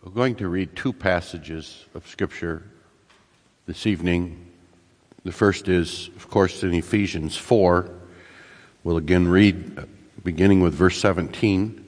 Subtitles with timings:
[0.00, 2.62] We're going to read two passages of Scripture
[3.66, 4.46] this evening.
[5.24, 7.90] The first is, of course, in Ephesians 4.
[8.84, 9.84] We'll again read uh,
[10.24, 11.84] beginning with verse 17,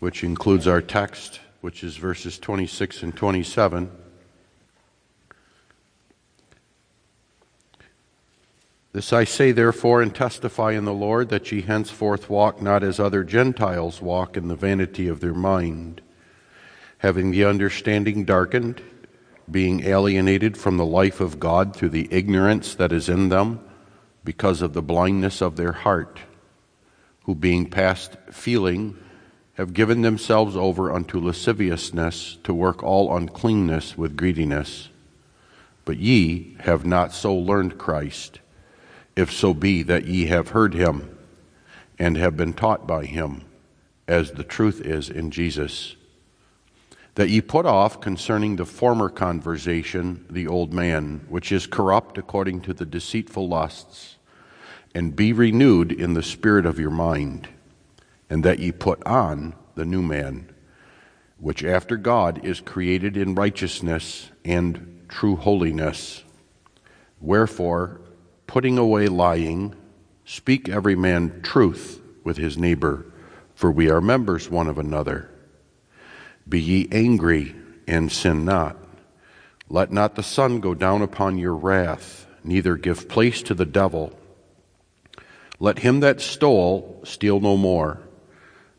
[0.00, 3.90] which includes our text, which is verses 26 and 27.
[8.94, 13.00] This I say, therefore, and testify in the Lord that ye henceforth walk not as
[13.00, 16.00] other Gentiles walk in the vanity of their mind,
[17.04, 18.80] having the understanding darkened,
[19.50, 23.60] being alienated from the life of God through the ignorance that is in them,
[24.24, 26.20] because of the blindness of their heart,
[27.24, 28.96] who being past feeling,
[29.52, 34.88] have given themselves over unto lasciviousness to work all uncleanness with greediness.
[35.84, 38.40] But ye have not so learned Christ
[39.14, 41.18] if so be that ye have heard him
[41.98, 43.42] and have been taught by him,
[44.08, 45.96] as the truth is in Jesus.
[47.14, 52.62] That ye put off concerning the former conversation the old man, which is corrupt according
[52.62, 54.16] to the deceitful lusts,
[54.94, 57.48] and be renewed in the spirit of your mind,
[58.28, 60.52] and that ye put on the new man,
[61.38, 66.24] which after God is created in righteousness and true holiness.
[67.20, 68.00] Wherefore,
[68.46, 69.74] putting away lying,
[70.24, 73.06] speak every man truth with his neighbor,
[73.54, 75.30] for we are members one of another.
[76.48, 77.54] Be ye angry
[77.86, 78.76] and sin not.
[79.68, 84.18] Let not the sun go down upon your wrath, neither give place to the devil.
[85.58, 88.00] Let him that stole steal no more,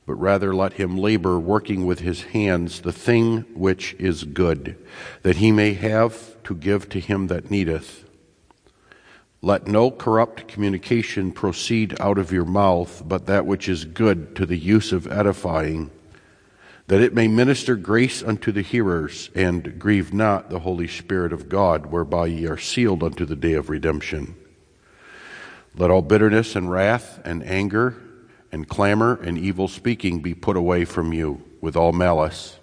[0.06, 4.78] but rather let him labor, working with his hands the thing which is good,
[5.24, 8.04] that he may have to give to him that needeth.
[9.42, 14.46] Let no corrupt communication proceed out of your mouth, but that which is good to
[14.46, 15.92] the use of edifying,
[16.88, 21.50] that it may minister grace unto the hearers, and grieve not the Holy Spirit of
[21.50, 24.36] God, whereby ye are sealed unto the day of redemption.
[25.76, 28.02] Let all bitterness and wrath and anger
[28.52, 32.60] and clamor and evil speaking be put away from you with all malice.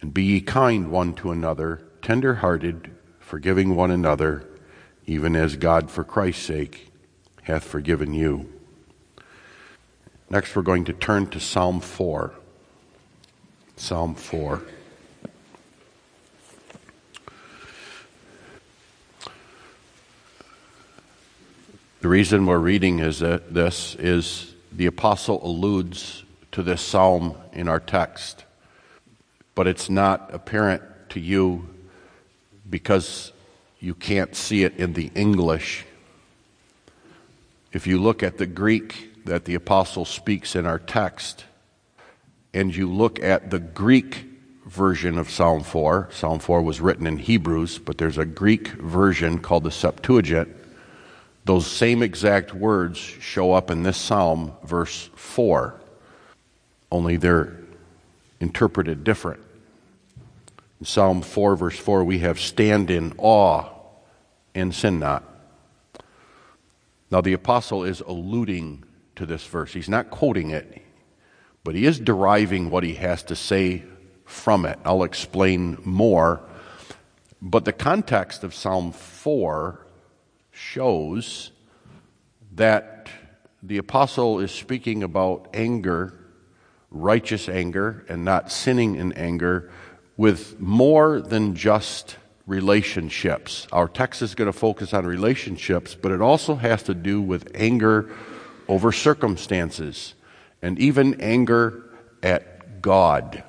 [0.00, 4.48] And be ye kind one to another, tender hearted, forgiving one another
[5.06, 6.90] even as God, for Christ's sake,
[7.42, 8.52] hath forgiven you.
[10.30, 12.32] Next, we're going to turn to Psalm 4.
[13.76, 14.62] Psalm 4.
[22.00, 27.68] The reason we're reading is that this is the apostle alludes to this psalm in
[27.68, 28.44] our text,
[29.54, 31.68] but it's not apparent to you
[32.68, 33.32] because
[33.78, 35.84] you can't see it in the English.
[37.72, 41.44] If you look at the Greek that the apostle speaks in our text,
[42.54, 44.26] and you look at the Greek
[44.66, 49.38] version of Psalm 4, Psalm 4 was written in Hebrews, but there's a Greek version
[49.38, 50.48] called the Septuagint.
[51.44, 55.74] Those same exact words show up in this psalm, verse 4,
[56.90, 57.58] only they're
[58.40, 59.40] interpreted different.
[60.80, 63.64] In Psalm 4, verse 4, we have stand in awe
[64.54, 65.24] and sin not.
[67.10, 68.84] Now, the apostle is alluding
[69.16, 69.72] to this verse.
[69.72, 70.82] He's not quoting it,
[71.64, 73.82] but he is deriving what he has to say
[74.24, 74.78] from it.
[74.84, 76.40] I'll explain more.
[77.40, 79.86] But the context of Psalm 4
[80.50, 81.50] shows
[82.54, 83.08] that
[83.62, 86.14] the apostle is speaking about anger,
[86.90, 89.70] righteous anger, and not sinning in anger,
[90.16, 93.66] with more than just relationships.
[93.72, 97.50] Our text is going to focus on relationships, but it also has to do with
[97.54, 98.10] anger
[98.68, 100.14] over circumstances
[100.62, 101.82] and even anger
[102.22, 103.42] at God.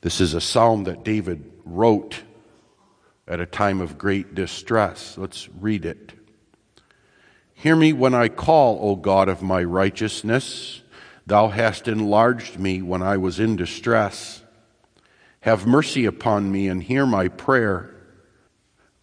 [0.00, 2.22] This is a psalm that David wrote
[3.28, 5.16] at a time of great distress.
[5.16, 6.12] Let's read it.
[7.54, 10.82] Hear me when I call, O God of my righteousness.
[11.26, 14.42] Thou hast enlarged me when I was in distress.
[15.42, 17.94] Have mercy upon me and hear my prayer.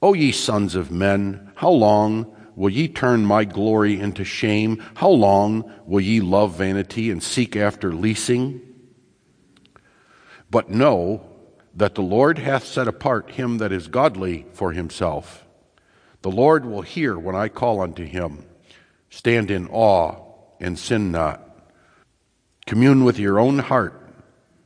[0.01, 4.83] O ye sons of men, how long will ye turn my glory into shame?
[4.95, 8.59] How long will ye love vanity and seek after leasing?
[10.51, 11.25] But know
[11.73, 15.45] that the Lord hath set apart him that is godly for himself.
[16.21, 18.43] The Lord will hear when I call unto him.
[19.09, 20.17] Stand in awe
[20.59, 21.41] and sin not.
[22.67, 24.05] Commune with your own heart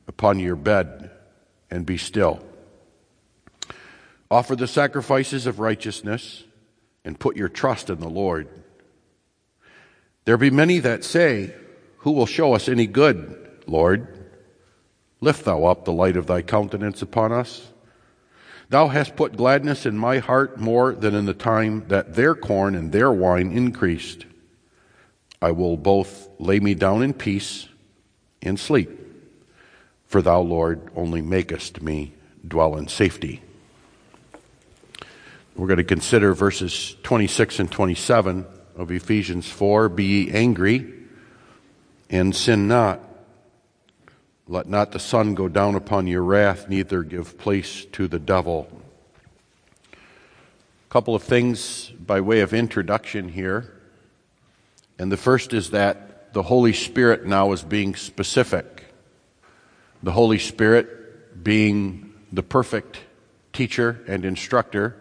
[0.08, 1.12] upon your bed
[1.70, 2.44] and be still.
[4.32, 6.44] Offer the sacrifices of righteousness
[7.06, 8.48] and put your trust in the Lord.
[10.26, 11.54] There be many that say,
[12.00, 14.08] Who will show us any good, Lord?
[15.20, 17.72] Lift thou up the light of thy countenance upon us.
[18.70, 22.76] Thou hast put gladness in my heart more than in the time that their corn
[22.76, 24.26] and their wine increased.
[25.42, 27.68] I will both lay me down in peace
[28.42, 28.90] and sleep,
[30.06, 32.14] for thou, Lord, only makest me
[32.48, 33.42] dwell in safety.
[35.56, 40.92] We're going to consider verses 26 and 27 of Ephesians 4 Be ye angry
[42.10, 43.00] and sin not.
[44.48, 48.68] Let not the sun go down upon your wrath, neither give place to the devil.
[49.94, 53.80] A couple of things by way of introduction here.
[54.98, 58.86] And the first is that the Holy Spirit now is being specific.
[60.02, 63.02] The Holy Spirit, being the perfect
[63.54, 64.98] teacher and instructor,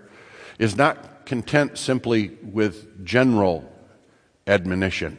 [0.62, 3.68] is not content simply with general
[4.46, 5.18] admonition.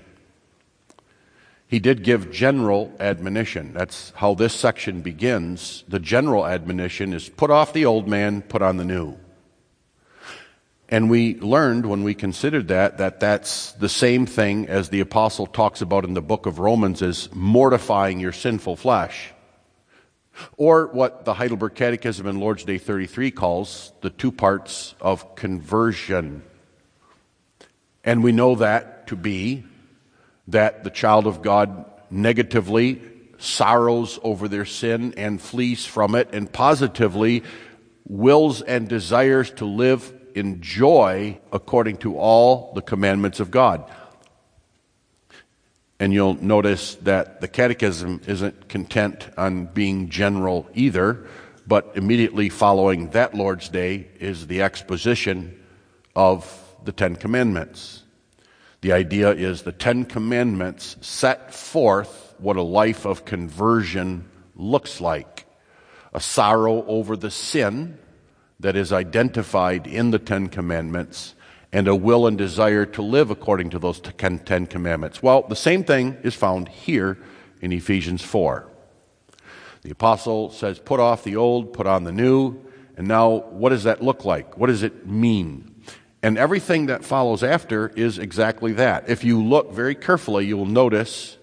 [1.67, 3.73] He did give general admonition.
[3.73, 5.83] That's how this section begins.
[5.89, 9.17] The general admonition is put off the old man, put on the new.
[10.87, 15.47] And we learned when we considered that, that that's the same thing as the apostle
[15.47, 19.33] talks about in the book of Romans as mortifying your sinful flesh.
[20.57, 26.44] Or what the Heidelberg Catechism in Lord's Day 33 calls the two parts of conversion.
[28.03, 29.63] And we know that to be
[30.47, 33.01] that the child of God negatively
[33.38, 37.44] sorrows over their sin and flees from it, and positively
[38.07, 43.89] wills and desires to live in joy according to all the commandments of God.
[46.03, 51.25] And you'll notice that the Catechism isn't content on being general either,
[51.65, 55.63] but immediately following that Lord's Day is the exposition
[56.13, 56.45] of
[56.83, 58.03] the Ten Commandments.
[58.81, 65.45] The idea is the Ten Commandments set forth what a life of conversion looks like
[66.11, 67.97] a sorrow over the sin
[68.59, 71.33] that is identified in the Ten Commandments,
[71.73, 75.23] and a will and desire to live according to those Ten Commandments.
[75.23, 77.17] Well, the same thing is found here
[77.61, 78.69] in Ephesians 4.
[79.81, 82.61] The apostle says, Put off the old, put on the new.
[82.95, 84.55] And now, what does that look like?
[84.55, 85.83] What does it mean?
[86.21, 89.09] And everything that follows after is exactly that.
[89.09, 91.37] If you look very carefully, you will notice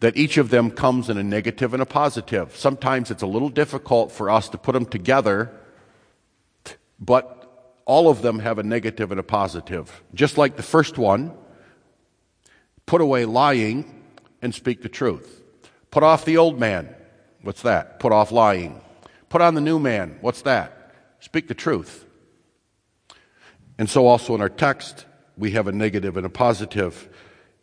[0.00, 2.54] that each of them comes in a negative and a positive.
[2.54, 5.50] Sometimes it's a little difficult for us to put them together,
[7.00, 7.41] but
[7.84, 10.02] all of them have a negative and a positive.
[10.14, 11.32] Just like the first one,
[12.86, 14.02] put away lying
[14.40, 15.42] and speak the truth.
[15.90, 16.94] Put off the old man.
[17.42, 17.98] What's that?
[17.98, 18.80] Put off lying.
[19.28, 20.18] Put on the new man.
[20.20, 20.94] What's that?
[21.20, 22.04] Speak the truth.
[23.78, 25.06] And so also in our text,
[25.36, 27.08] we have a negative and a positive.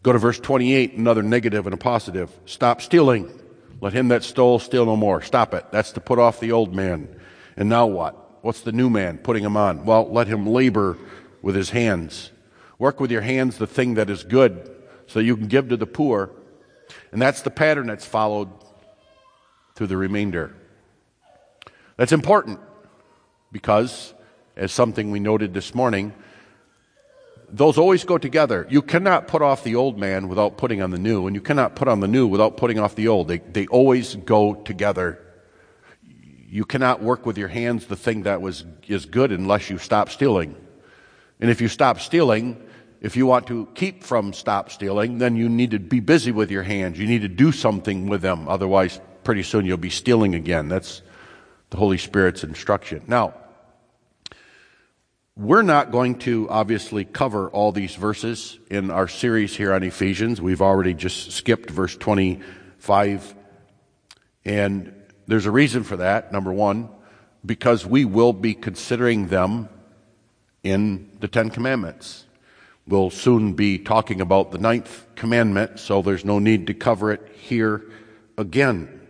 [0.04, 2.32] Go to verse 28, another negative and a positive.
[2.46, 3.32] Stop stealing.
[3.82, 5.22] Let him that stole steal no more.
[5.22, 5.66] Stop it.
[5.72, 7.08] That's to put off the old man.
[7.56, 8.29] And now what?
[8.42, 9.86] What's the new man putting him on?
[9.86, 10.98] Well, let him labor
[11.42, 12.32] with his hands.
[12.78, 14.76] Work with your hands the thing that is good
[15.08, 16.32] so you can give to the poor.
[17.12, 18.50] And that's the pattern that's followed
[19.76, 20.56] through the remainder.
[21.98, 22.60] That's important
[23.52, 24.14] because
[24.56, 26.14] as something we noted this morning,
[27.52, 28.68] those always go together.
[28.70, 31.76] You cannot put off the old man without putting on the new, and you cannot
[31.76, 33.28] put on the new without putting off the old.
[33.28, 35.20] They, they always go together.
[36.52, 40.10] You cannot work with your hands the thing that was, is good unless you stop
[40.10, 40.56] stealing.
[41.40, 42.60] And if you stop stealing,
[43.02, 46.50] if you want to keep from stop stealing, then you need to be busy with
[46.50, 46.98] your hands.
[46.98, 48.48] You need to do something with them.
[48.48, 50.70] Otherwise, pretty soon you'll be stealing again.
[50.70, 51.04] That's
[51.70, 53.04] the Holy Spirit's instruction.
[53.08, 53.36] Now,
[55.38, 60.42] we're not going to obviously cover all these verses in our series here on Ephesians.
[60.42, 63.36] We've already just skipped verse 25.
[64.44, 64.99] And
[65.30, 66.32] there's a reason for that.
[66.32, 66.90] Number one,
[67.46, 69.70] because we will be considering them
[70.64, 72.26] in the Ten Commandments.
[72.88, 77.32] We'll soon be talking about the ninth commandment, so there's no need to cover it
[77.36, 77.84] here
[78.40, 79.02] again.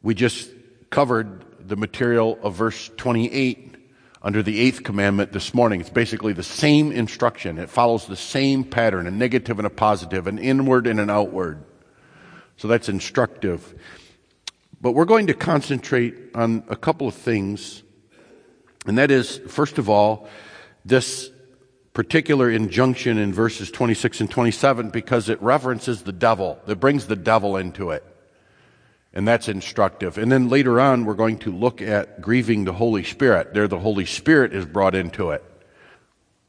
[0.00, 0.48] We just
[0.90, 3.74] covered the material of verse 28
[4.22, 5.80] under the eighth commandment this morning.
[5.80, 7.58] It's basically the same instruction.
[7.58, 11.64] It follows the same pattern, a negative and a positive, an inward and an outward.
[12.58, 13.74] So that's instructive.
[14.80, 17.82] But we're going to concentrate on a couple of things.
[18.86, 20.28] And that is, first of all,
[20.84, 21.30] this
[21.92, 26.58] particular injunction in verses 26 and 27 because it references the devil.
[26.66, 28.04] It brings the devil into it.
[29.12, 30.16] And that's instructive.
[30.16, 33.52] And then later on, we're going to look at grieving the Holy Spirit.
[33.52, 35.44] There, the Holy Spirit is brought into it.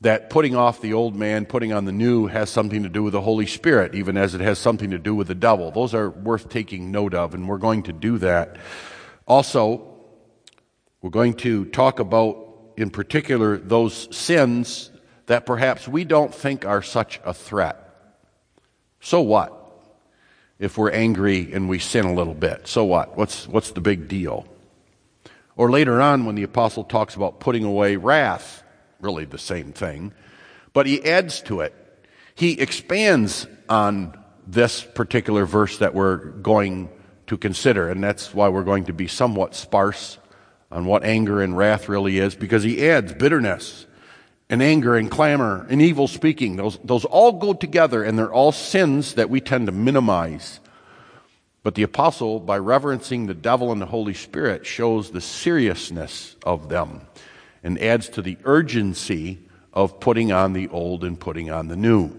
[0.02, 3.14] That putting off the old man, putting on the new, has something to do with
[3.14, 5.70] the Holy Spirit, even as it has something to do with the devil.
[5.72, 8.58] Those are worth taking note of, and we're going to do that.
[9.28, 9.88] Also,
[11.02, 14.90] we're going to talk about, in particular, those sins
[15.28, 17.78] that perhaps we don't think are such a threat.
[19.00, 19.58] So what?
[20.58, 23.18] If we're angry and we sin a little bit, so what?
[23.18, 24.48] What's, what's the big deal?
[25.56, 28.64] Or later on, when the apostle talks about putting away wrath,
[29.02, 30.14] really the same thing,
[30.74, 31.74] but he adds to it.
[32.36, 34.18] He expands on
[34.48, 36.90] this particular verse that we're going
[37.28, 40.18] to consider, and that's why we're going to be somewhat sparse
[40.72, 43.86] on what anger and wrath really is, because he adds bitterness
[44.50, 46.56] and anger and clamor and evil speaking.
[46.56, 50.60] Those, those all go together, and they're all sins that we tend to minimize.
[51.64, 56.70] But the apostle, by reverencing the devil and the Holy Spirit, shows the seriousness of
[56.70, 57.02] them
[57.64, 59.40] and adds to the urgency
[59.74, 62.12] of putting on the old and putting on the new.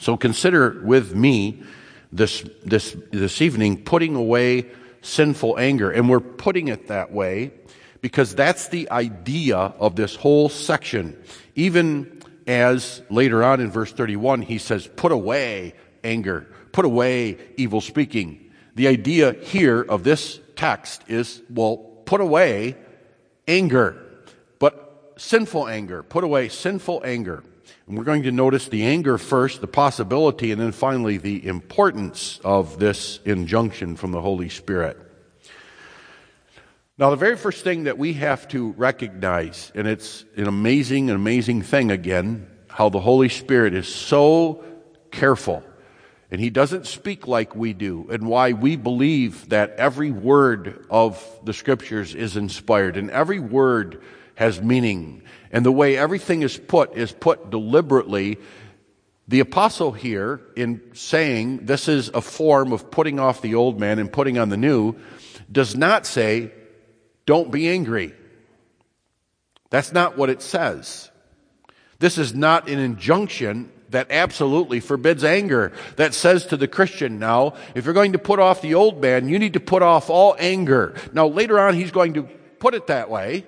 [0.00, 1.62] So consider with me
[2.10, 4.70] this, this, this evening putting away
[5.02, 5.90] sinful anger.
[5.90, 7.52] And we're putting it that way
[8.00, 11.20] because that's the idea of this whole section.
[11.54, 17.80] Even as later on in verse 31, he says, put away anger, put away evil
[17.80, 18.50] speaking.
[18.74, 22.76] The idea here of this text is, well, put away
[23.46, 24.01] anger
[25.22, 26.02] sinful anger.
[26.02, 27.42] Put away sinful anger.
[27.86, 32.40] And we're going to notice the anger first, the possibility, and then finally the importance
[32.44, 34.98] of this injunction from the Holy Spirit.
[36.98, 41.62] Now, the very first thing that we have to recognize, and it's an amazing, amazing
[41.62, 44.64] thing again, how the Holy Spirit is so
[45.10, 45.62] careful.
[46.30, 51.24] And he doesn't speak like we do, and why we believe that every word of
[51.44, 54.02] the scriptures is inspired, and every word
[54.34, 55.22] has meaning.
[55.50, 58.38] And the way everything is put is put deliberately.
[59.28, 63.98] The apostle here, in saying this is a form of putting off the old man
[63.98, 64.96] and putting on the new,
[65.50, 66.52] does not say,
[67.26, 68.14] don't be angry.
[69.70, 71.10] That's not what it says.
[71.98, 77.54] This is not an injunction that absolutely forbids anger, that says to the Christian now,
[77.74, 80.34] if you're going to put off the old man, you need to put off all
[80.38, 80.94] anger.
[81.12, 82.24] Now, later on, he's going to
[82.58, 83.44] put it that way.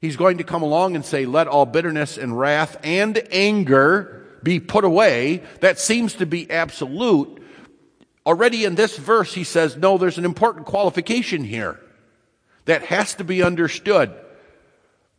[0.00, 4.60] He's going to come along and say, let all bitterness and wrath and anger be
[4.60, 5.42] put away.
[5.60, 7.42] That seems to be absolute.
[8.24, 11.80] Already in this verse, he says, no, there's an important qualification here
[12.66, 14.14] that has to be understood.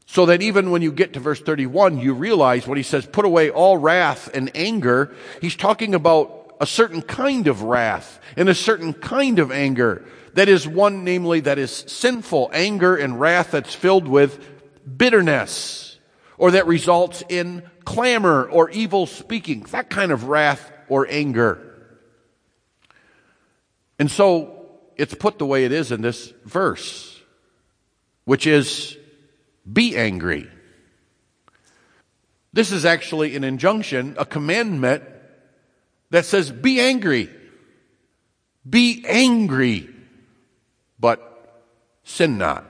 [0.06, 3.26] So that even when you get to verse 31, you realize when he says, put
[3.26, 8.56] away all wrath and anger, he's talking about a certain kind of wrath and a
[8.56, 10.06] certain kind of anger.
[10.34, 14.59] That is one, namely, that is sinful anger and wrath that's filled with
[14.98, 15.98] bitterness
[16.38, 21.66] or that results in clamor or evil speaking, that kind of wrath or anger.
[23.98, 27.22] And so it's put the way it is in this verse,
[28.26, 28.98] which is
[29.72, 30.50] be angry.
[32.54, 35.04] This is actually an injunction, a commandment
[36.10, 37.30] that says be angry.
[38.68, 39.90] Be angry,
[41.00, 41.66] but
[42.04, 42.69] sin not.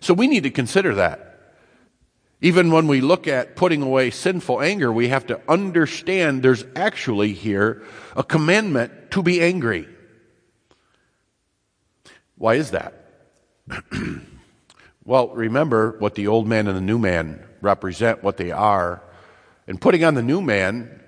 [0.00, 1.28] So we need to consider that.
[2.40, 7.32] Even when we look at putting away sinful anger, we have to understand there's actually
[7.32, 7.82] here
[8.16, 9.88] a commandment to be angry.
[12.36, 12.94] Why is that?
[15.04, 19.02] well, remember what the old man and the new man represent, what they are.
[19.66, 21.00] And putting on the new man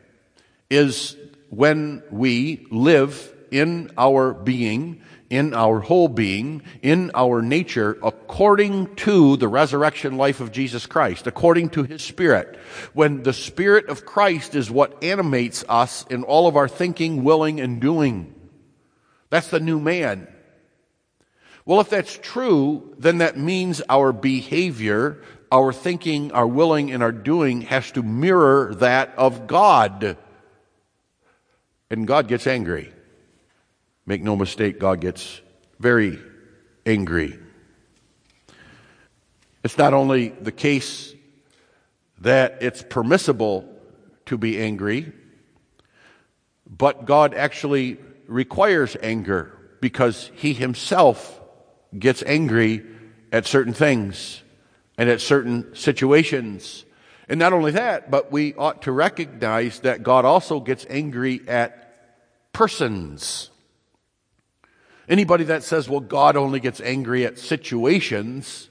[0.69, 1.17] is
[1.49, 9.37] when we live in our being in our whole being, in our nature, according to
[9.37, 12.59] the resurrection life of Jesus Christ, according to His Spirit.
[12.93, 17.61] When the Spirit of Christ is what animates us in all of our thinking, willing,
[17.61, 18.35] and doing.
[19.31, 20.27] That's the new man.
[21.65, 25.23] Well, if that's true, then that means our behavior,
[25.53, 30.17] our thinking, our willing, and our doing has to mirror that of God.
[31.89, 32.93] And God gets angry.
[34.07, 35.41] Make no mistake, God gets
[35.79, 36.19] very
[36.87, 37.39] angry.
[39.63, 41.15] It's not only the case
[42.21, 43.69] that it's permissible
[44.27, 45.13] to be angry,
[46.67, 51.41] but God actually requires anger because He Himself
[51.99, 52.85] gets angry
[53.33, 54.43] at certain things
[54.97, 56.85] and at certain situations.
[57.29, 62.53] And not only that, but we ought to recognize that God also gets angry at
[62.53, 63.50] persons.
[65.11, 68.71] Anybody that says, well, God only gets angry at situations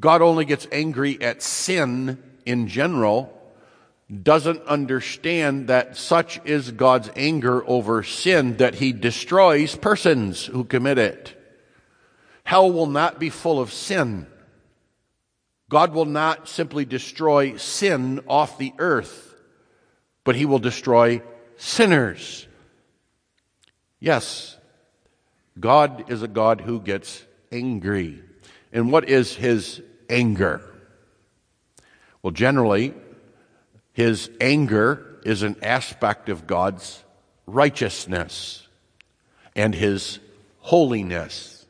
[0.00, 3.30] God only gets angry at sin in general,
[4.22, 10.98] doesn't understand that such is God's anger over sin that he destroys persons who commit
[10.98, 11.40] it.
[12.44, 14.26] Hell will not be full of sin.
[15.70, 19.34] God will not simply destroy sin off the earth,
[20.22, 21.22] but he will destroy
[21.56, 22.46] sinners.
[24.00, 24.58] Yes,
[25.58, 28.22] God is a God who gets angry.
[28.72, 30.62] And what is his anger?
[32.22, 32.94] Well, generally,
[33.92, 37.02] his anger is an aspect of God's
[37.46, 38.66] righteousness
[39.54, 40.18] and his
[40.60, 41.66] holiness.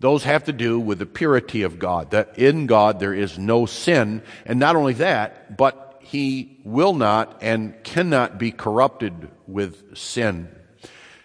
[0.00, 3.66] Those have to do with the purity of God, that in God there is no
[3.66, 4.22] sin.
[4.44, 10.48] And not only that, but he will not and cannot be corrupted with sin.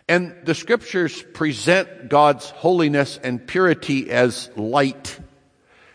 [0.09, 5.19] And the scriptures present God's holiness and purity as light,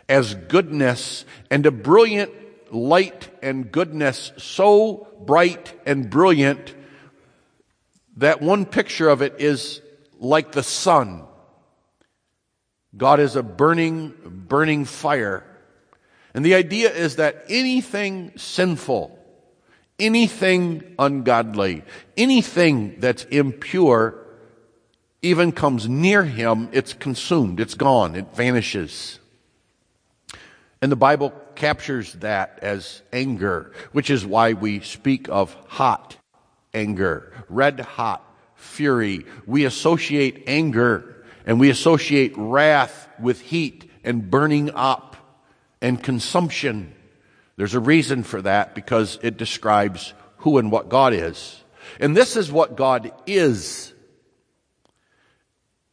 [0.08, 2.30] as goodness, and a brilliant
[2.72, 6.76] light and goodness so bright and brilliant
[8.18, 9.82] that one picture of it is
[10.20, 11.24] like the sun.
[12.96, 15.42] God is a burning, burning fire.
[16.34, 19.18] And the idea is that anything sinful,
[19.98, 21.84] anything ungodly,
[22.16, 24.18] anything that's impure,
[25.22, 29.18] even comes near him, it's consumed, it's gone, it vanishes.
[30.82, 36.16] And the Bible captures that as anger, which is why we speak of hot
[36.74, 38.22] anger, red hot
[38.54, 39.24] fury.
[39.46, 45.16] We associate anger and we associate wrath with heat and burning up
[45.80, 46.93] and consumption.
[47.56, 51.62] There's a reason for that because it describes who and what God is.
[52.00, 53.92] And this is what God is.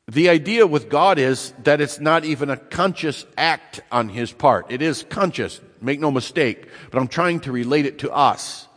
[0.08, 4.66] The idea with God is that it's not even a conscious act on his part.
[4.70, 8.68] It is conscious, make no mistake, but I'm trying to relate it to us,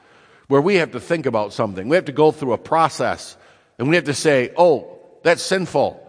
[0.47, 1.89] where we have to think about something.
[1.89, 3.37] We have to go through a process,
[3.79, 6.01] and we have to say, oh, that's sinful.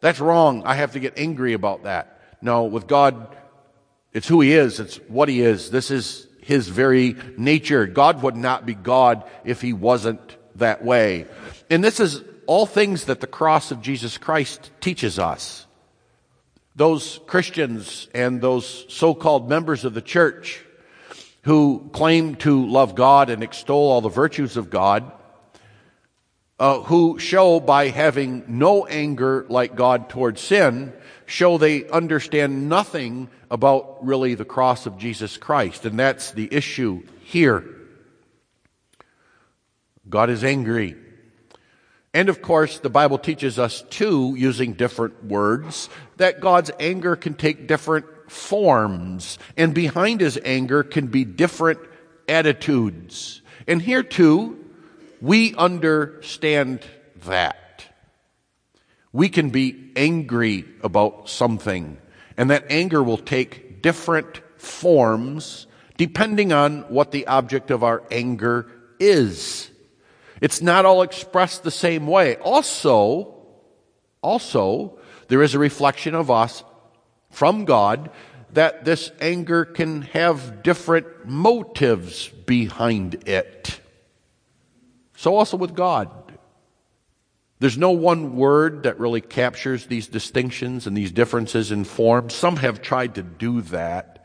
[0.00, 0.62] That's wrong.
[0.64, 2.20] I have to get angry about that.
[2.40, 3.34] No, with God,
[4.18, 4.80] it's who he is.
[4.80, 5.70] It's what he is.
[5.70, 7.86] This is his very nature.
[7.86, 11.26] God would not be God if he wasn't that way.
[11.70, 15.68] And this is all things that the cross of Jesus Christ teaches us.
[16.74, 20.64] Those Christians and those so-called members of the church
[21.42, 25.12] who claim to love God and extol all the virtues of God,
[26.58, 30.92] uh, who show by having no anger like God towards sin,
[31.28, 35.84] show they understand nothing about really the cross of Jesus Christ.
[35.84, 37.64] And that's the issue here.
[40.08, 40.96] God is angry.
[42.14, 47.34] And of course, the Bible teaches us too, using different words, that God's anger can
[47.34, 49.38] take different forms.
[49.56, 51.80] And behind his anger can be different
[52.26, 53.42] attitudes.
[53.66, 54.64] And here too,
[55.20, 56.80] we understand
[57.26, 57.67] that.
[59.12, 61.98] We can be angry about something,
[62.36, 65.66] and that anger will take different forms
[65.96, 69.70] depending on what the object of our anger is.
[70.40, 72.36] It's not all expressed the same way.
[72.36, 73.34] Also,
[74.22, 76.62] also, there is a reflection of us
[77.30, 78.10] from God
[78.52, 83.80] that this anger can have different motives behind it.
[85.16, 86.10] So also with God.
[87.60, 92.30] There's no one word that really captures these distinctions and these differences in form.
[92.30, 94.24] Some have tried to do that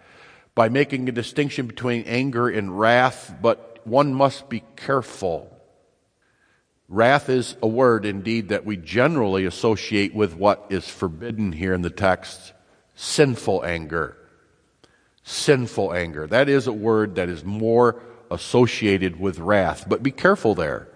[0.56, 5.54] by making a distinction between anger and wrath, but one must be careful
[6.94, 11.82] Wrath is a word indeed that we generally associate with what is forbidden here in
[11.82, 12.54] the text
[12.94, 14.16] sinful anger.
[15.24, 16.28] Sinful anger.
[16.28, 19.86] That is a word that is more associated with wrath.
[19.88, 20.90] But be careful there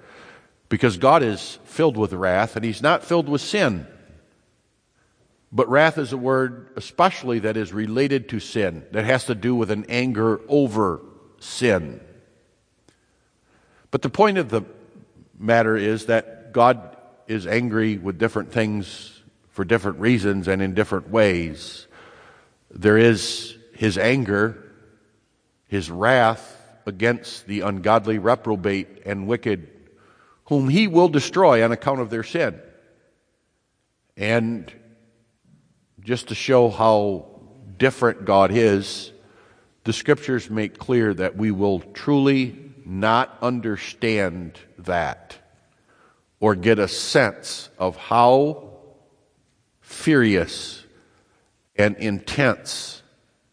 [0.69, 3.87] because God is filled with wrath and He's not filled with sin.
[5.51, 9.55] But wrath is a word especially that is related to sin, that has to do
[9.55, 11.01] with an anger over
[11.39, 12.01] sin.
[13.91, 14.63] But the point of the
[15.39, 21.09] matter is that God is angry with different things for different reasons and in different
[21.09, 21.87] ways.
[22.71, 24.71] There is his anger,
[25.67, 29.67] his wrath against the ungodly, reprobate, and wicked,
[30.47, 32.59] whom he will destroy on account of their sin.
[34.15, 34.71] And
[35.99, 37.25] just to show how
[37.77, 39.11] different God is,
[39.83, 45.37] the scriptures make clear that we will truly not understand that
[46.39, 48.69] or get a sense of how
[49.81, 50.85] furious
[51.75, 53.01] and intense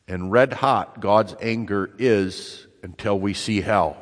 [0.07, 3.97] and red hot God's anger is until we see hell.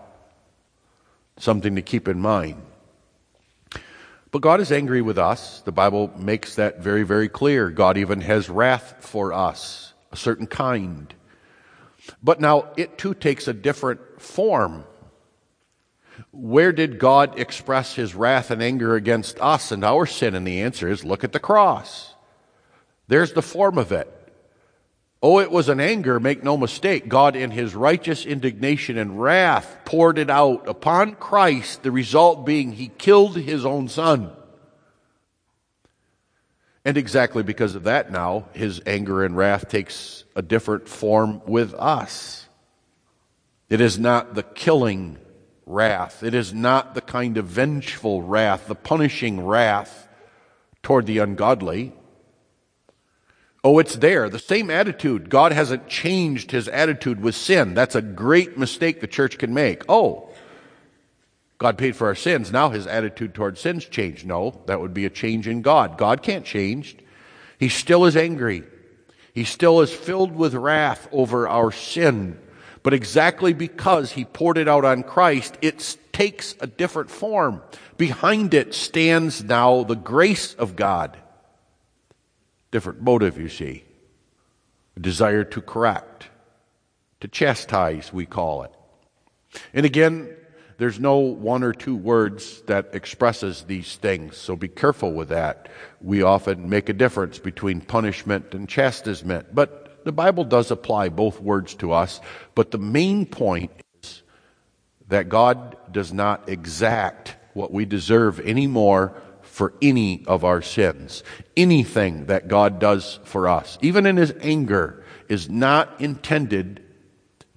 [1.39, 2.63] Something to keep in mind.
[4.33, 5.61] But God is angry with us.
[5.61, 7.71] The Bible makes that very, very clear.
[7.71, 11.15] God even has wrath for us, a certain kind.
[12.23, 14.85] But now it too takes a different form.
[16.31, 20.35] Where did God express his wrath and anger against us and our sin?
[20.35, 22.15] And the answer is look at the cross.
[23.09, 24.11] There's the form of it.
[25.25, 27.09] Oh, it was an anger, make no mistake.
[27.09, 32.73] God, in his righteous indignation and wrath, poured it out upon Christ, the result being
[32.73, 34.33] he killed his own son.
[36.85, 41.73] And exactly because of that, now, his anger and wrath takes a different form with
[41.75, 42.49] us.
[43.71, 45.19] It is not the killing
[45.65, 50.09] wrath, it is not the kind of vengeful wrath, the punishing wrath
[50.83, 51.93] toward the ungodly.
[53.65, 54.29] Oh, it's there.
[54.29, 55.31] The same attitude.
[55.31, 57.75] God hasn't changed his attitude with sin.
[57.75, 59.85] That's a great mistake the church can make.
[59.89, 60.31] Oh,
[61.59, 62.51] God paid for our sins.
[62.51, 64.27] Now his attitude towards sin's changed.
[64.27, 65.97] No, that would be a change in God.
[65.97, 66.97] God can't change.
[67.61, 68.65] He still is angry.
[69.33, 72.39] He still is filled with wrath over our sin.
[72.83, 77.63] But exactly because he poured it out on Christ, it takes a different form.
[77.97, 81.17] Behind it stands now the grace of God.
[82.73, 83.85] Different motive, you see.
[84.97, 86.29] A desire to correct,
[87.21, 88.73] to chastise, we call it.
[89.73, 90.35] And again,
[90.79, 95.69] there's no one or two words that expresses these things, so be careful with that.
[96.01, 101.41] We often make a difference between punishment and chastisement, but the Bible does apply both
[101.41, 102.21] words to us.
[102.55, 103.71] But the main point
[104.03, 104.23] is
[105.09, 109.13] that God does not exact what we deserve anymore
[109.53, 111.23] for any of our sins.
[111.59, 116.83] Anything that God does for us, even in his anger, is not intended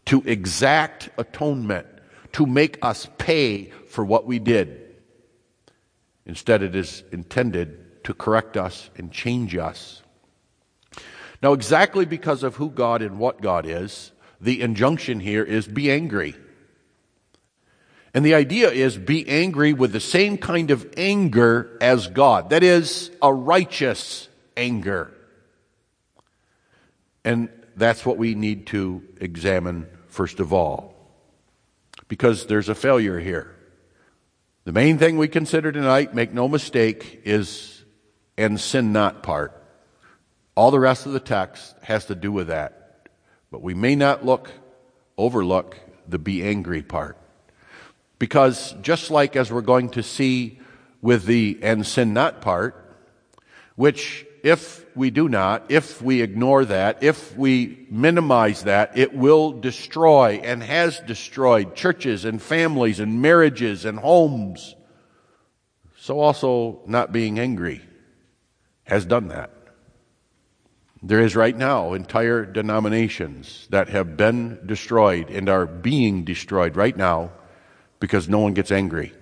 [0.08, 1.88] to exact atonement,
[2.34, 4.98] to make us pay for what we did.
[6.26, 10.04] Instead, it is intended to correct us and change us.
[11.42, 15.90] Now, exactly because of who God and what God is, the injunction here is be
[15.90, 16.36] angry.
[18.16, 22.52] And the idea is be angry with the same kind of anger as God.
[22.52, 25.14] That is, a righteous anger.
[27.26, 30.96] And that's what we need to examine first of all.
[32.08, 33.54] Because there's a failure here.
[34.64, 37.84] The main thing we consider tonight, make no mistake, is
[38.38, 39.62] and sin not part.
[40.56, 43.10] All the rest of the text has to do with that.
[43.52, 44.52] But we may not look,
[45.18, 47.18] overlook the be angry part.
[48.20, 50.60] Because just like as we're going to see
[51.02, 52.98] with the and sin not part,
[53.76, 59.52] which if we do not, if we ignore that, if we minimize that, it will
[59.52, 64.76] destroy and has destroyed churches and families and marriages and homes.
[65.98, 67.82] So also not being angry
[68.84, 69.52] has done that.
[71.02, 76.96] There is right now entire denominations that have been destroyed and are being destroyed right
[76.96, 77.32] now
[78.00, 79.14] because no one gets angry.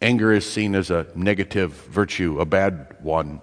[0.00, 3.40] Anger is seen as a negative virtue, a bad one.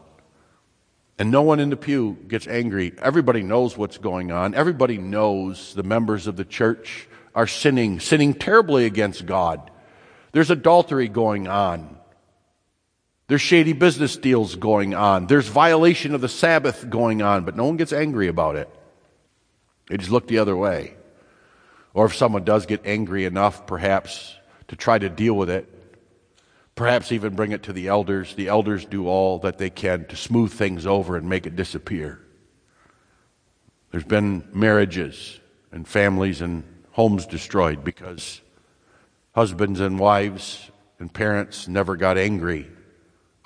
[1.17, 2.93] And no one in the pew gets angry.
[3.01, 4.53] Everybody knows what's going on.
[4.55, 9.71] Everybody knows the members of the church are sinning, sinning terribly against God.
[10.31, 11.97] There's adultery going on.
[13.27, 15.27] There's shady business deals going on.
[15.27, 18.69] There's violation of the Sabbath going on, but no one gets angry about it.
[19.87, 20.95] They just look the other way.
[21.93, 24.35] Or if someone does get angry enough, perhaps,
[24.67, 25.69] to try to deal with it,
[26.75, 30.15] perhaps even bring it to the elders, the elders do all that they can to
[30.15, 32.19] smooth things over and make it disappear.
[33.91, 35.39] There's been marriages
[35.71, 38.41] and families and homes destroyed because
[39.35, 42.67] husbands and wives and parents never got angry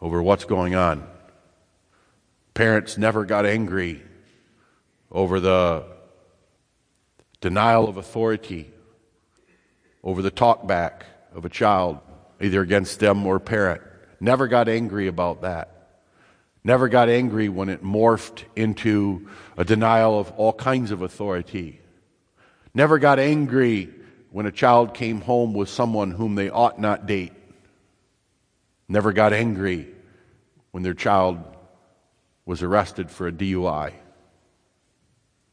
[0.01, 1.05] over what's going on.
[2.53, 4.01] Parents never got angry
[5.11, 5.96] over the
[7.41, 8.71] denial of authority
[10.03, 11.99] over the talkback of a child,
[12.41, 13.81] either against them or parent.
[14.19, 15.73] Never got angry about that.
[16.63, 21.79] Never got angry when it morphed into a denial of all kinds of authority.
[22.73, 23.89] Never got angry
[24.31, 27.33] when a child came home with someone whom they ought not date.
[28.89, 29.87] Never got angry
[30.71, 31.39] when their child
[32.45, 33.93] was arrested for a DUI.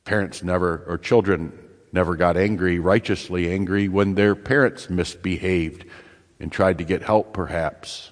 [0.04, 1.52] Parents never, or children
[1.94, 5.86] never got angry, righteously angry, when their parents misbehaved
[6.40, 8.10] and tried to get help, perhaps.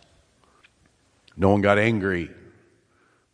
[1.36, 2.30] No one got angry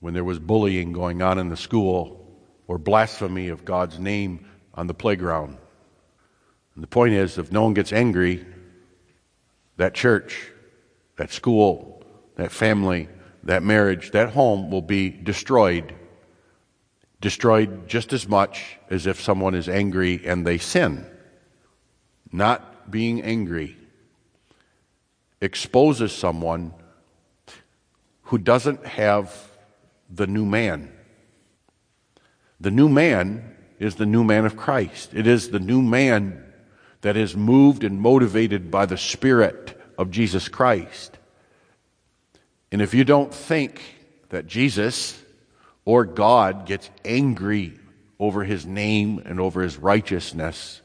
[0.00, 2.26] when there was bullying going on in the school
[2.66, 5.58] or blasphemy of God's name on the playground.
[6.74, 8.46] And the point is, if no one gets angry,
[9.76, 10.50] that church,
[11.16, 12.02] that school,
[12.36, 13.08] that family,
[13.44, 15.94] that marriage, that home will be destroyed.
[17.20, 21.04] Destroyed just as much as if someone is angry and they sin.
[22.30, 23.76] Not being angry
[25.40, 26.74] exposes someone
[28.22, 29.50] who doesn't have
[30.10, 30.92] the new man.
[32.60, 35.14] The new man is the new man of Christ.
[35.14, 36.44] It is the new man
[37.00, 41.16] that is moved and motivated by the Spirit of Jesus Christ.
[42.72, 43.80] And if you don't think
[44.30, 45.20] that Jesus
[45.88, 47.72] or God gets angry
[48.20, 50.82] over his name and over his righteousness,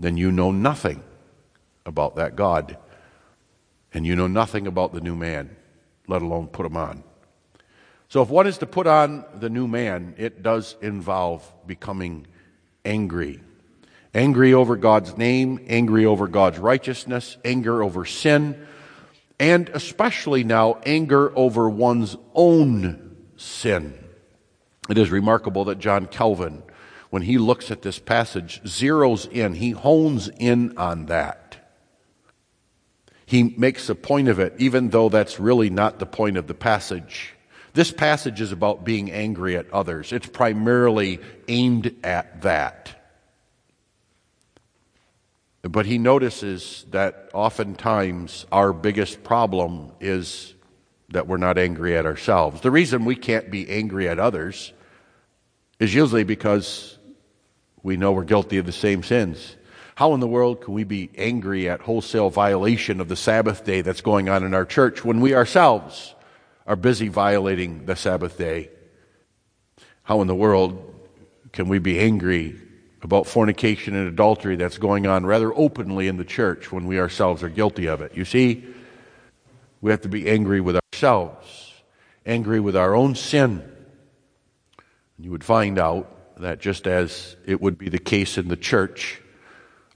[0.00, 1.04] then you know nothing
[1.84, 2.76] about that God.
[3.94, 5.54] And you know nothing about the new man,
[6.08, 7.04] let alone put him on.
[8.08, 12.26] So, if one is to put on the new man, it does involve becoming
[12.84, 13.40] angry.
[14.12, 18.66] Angry over God's name, angry over God's righteousness, anger over sin,
[19.38, 24.02] and especially now, anger over one's own sin.
[24.88, 26.62] It is remarkable that John Calvin,
[27.10, 31.56] when he looks at this passage, zeroes in, he hones in on that.
[33.24, 36.54] He makes a point of it, even though that's really not the point of the
[36.54, 37.34] passage.
[37.74, 40.12] This passage is about being angry at others.
[40.12, 41.18] It's primarily
[41.48, 42.92] aimed at that.
[45.62, 50.54] But he notices that oftentimes our biggest problem is
[51.08, 52.60] that we're not angry at ourselves.
[52.60, 54.72] The reason we can't be angry at others
[55.78, 56.98] is usually because
[57.82, 59.56] we know we're guilty of the same sins.
[59.94, 63.80] How in the world can we be angry at wholesale violation of the Sabbath day
[63.80, 66.14] that's going on in our church when we ourselves
[66.66, 68.70] are busy violating the Sabbath day.
[70.02, 70.94] How in the world
[71.52, 72.60] can we be angry
[73.02, 77.42] about fornication and adultery that's going on rather openly in the church when we ourselves
[77.42, 78.16] are guilty of it?
[78.16, 78.64] You see,
[79.80, 81.72] we have to be angry with ourselves,
[82.24, 83.62] angry with our own sin.
[85.18, 89.20] You would find out that just as it would be the case in the church,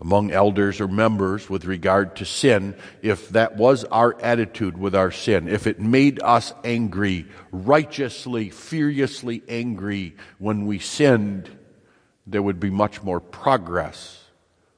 [0.01, 5.11] among elders or members with regard to sin, if that was our attitude with our
[5.11, 11.51] sin, if it made us angry, righteously, furiously angry when we sinned,
[12.27, 14.25] there would be much more progress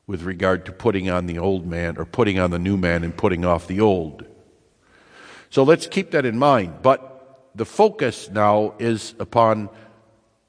[0.09, 3.17] with regard to putting on the old man or putting on the new man and
[3.17, 4.27] putting off the old.
[5.51, 6.83] So let's keep that in mind.
[6.83, 9.69] But the focus now is upon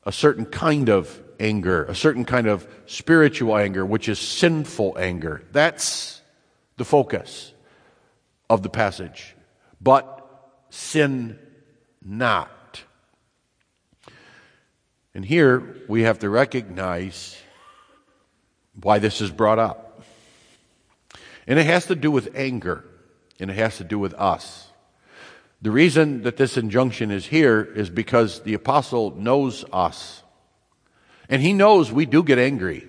[0.06, 5.44] a certain kind of anger, a certain kind of spiritual anger, which is sinful anger.
[5.52, 6.22] That's
[6.78, 7.54] the focus
[8.50, 9.36] of the passage.
[9.82, 10.20] But
[10.70, 11.40] sin
[12.04, 12.84] not.
[15.14, 17.38] And here we have to recognize
[18.82, 20.02] why this is brought up.
[21.46, 22.84] And it has to do with anger,
[23.40, 24.63] and it has to do with us.
[25.64, 30.22] The reason that this injunction is here is because the apostle knows us.
[31.30, 32.86] And he knows we do get angry.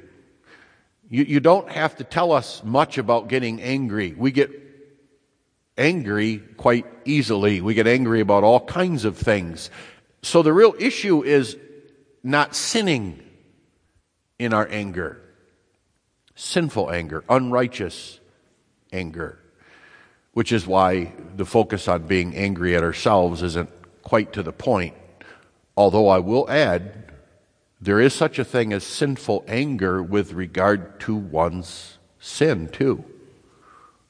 [1.09, 4.13] You, you don't have to tell us much about getting angry.
[4.19, 4.51] We get
[5.79, 7.61] angry quite easily.
[7.61, 9.71] We get angry about all kinds of things.
[10.23, 11.57] So the real issue is
[12.25, 13.23] not sinning
[14.41, 15.23] in our anger.
[16.35, 18.19] Sinful anger, unrighteous
[18.93, 19.44] anger.
[20.35, 23.70] Which is why the focus on being angry at ourselves isn't
[24.03, 24.94] quite to the point.
[25.77, 27.12] Although I will add
[27.81, 33.05] there is such a thing as sinful anger with regard to one's sin, too.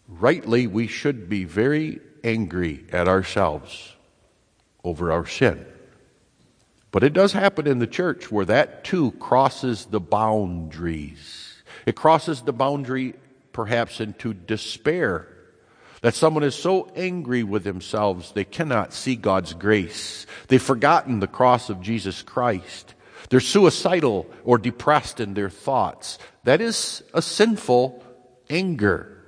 [0.08, 3.94] Rightly, we should be very angry at ourselves
[4.84, 5.66] over our sin.
[6.90, 11.54] But it does happen in the church where that too crosses the boundaries.
[11.87, 13.14] It crosses the boundary
[13.52, 15.26] perhaps into despair.
[16.04, 20.26] That someone is so angry with themselves they cannot see God's grace.
[20.48, 22.92] They've forgotten the cross of Jesus Christ.
[23.30, 26.18] They're suicidal or depressed in their thoughts.
[26.42, 28.04] That is a sinful
[28.50, 29.24] anger.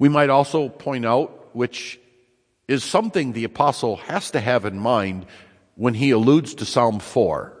[0.00, 2.00] We might also point out, which
[2.66, 5.24] is something the apostle has to have in mind
[5.76, 7.56] when he alludes to Psalm 4.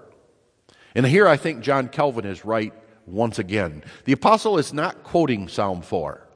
[0.96, 2.74] And here I think John Calvin is right
[3.06, 3.84] once again.
[4.04, 6.27] The apostle is not quoting Psalm 4,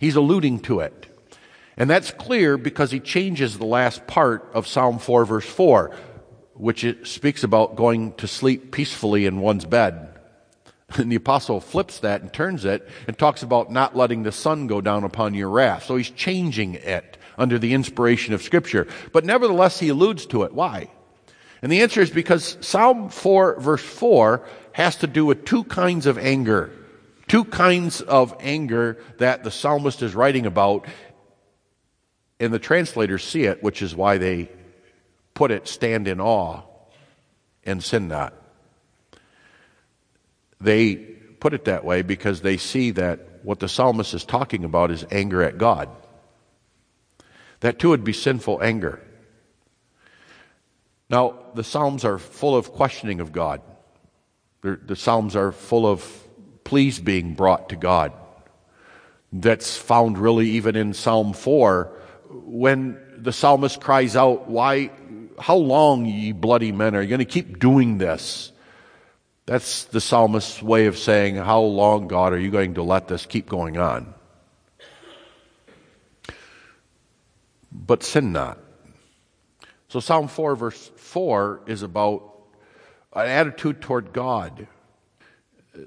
[0.00, 1.06] he's alluding to it.
[1.76, 5.94] And that's clear because he changes the last part of Psalm 4, verse 4
[6.60, 10.06] which speaks about going to sleep peacefully in one's bed.
[10.96, 14.66] And the apostle flips that and turns it and talks about not letting the sun
[14.66, 15.84] go down upon your wrath.
[15.84, 18.88] So he's changing it under the inspiration of Scripture.
[19.12, 20.52] But nevertheless, he alludes to it.
[20.52, 20.90] Why?
[21.62, 26.06] And the answer is because Psalm 4, verse 4, has to do with two kinds
[26.06, 26.72] of anger.
[27.30, 30.84] Two kinds of anger that the psalmist is writing about,
[32.40, 34.50] and the translators see it, which is why they
[35.32, 36.62] put it stand in awe
[37.62, 38.34] and sin not.
[40.60, 44.90] They put it that way because they see that what the psalmist is talking about
[44.90, 45.88] is anger at God.
[47.60, 49.00] That too would be sinful anger.
[51.08, 53.60] Now, the Psalms are full of questioning of God.
[54.62, 56.26] The Psalms are full of
[56.70, 58.12] pleas being brought to God.
[59.32, 61.92] That's found really even in Psalm 4
[62.30, 64.92] when the psalmist cries out, Why,
[65.36, 68.52] how long, ye bloody men, are you going to keep doing this?
[69.46, 73.26] That's the psalmist's way of saying, How long, God, are you going to let this
[73.26, 74.14] keep going on?
[77.72, 78.58] But sin not.
[79.88, 82.22] So, Psalm 4, verse 4 is about
[83.12, 84.68] an attitude toward God,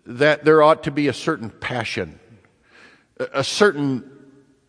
[0.05, 2.19] that there ought to be a certain passion,
[3.17, 4.09] a certain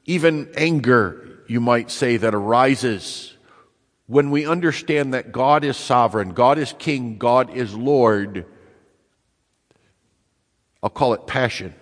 [0.07, 3.35] even anger, you might say, that arises
[4.07, 8.47] when we understand that God is sovereign, God is king, God is Lord.
[10.83, 11.75] I'll call it passion.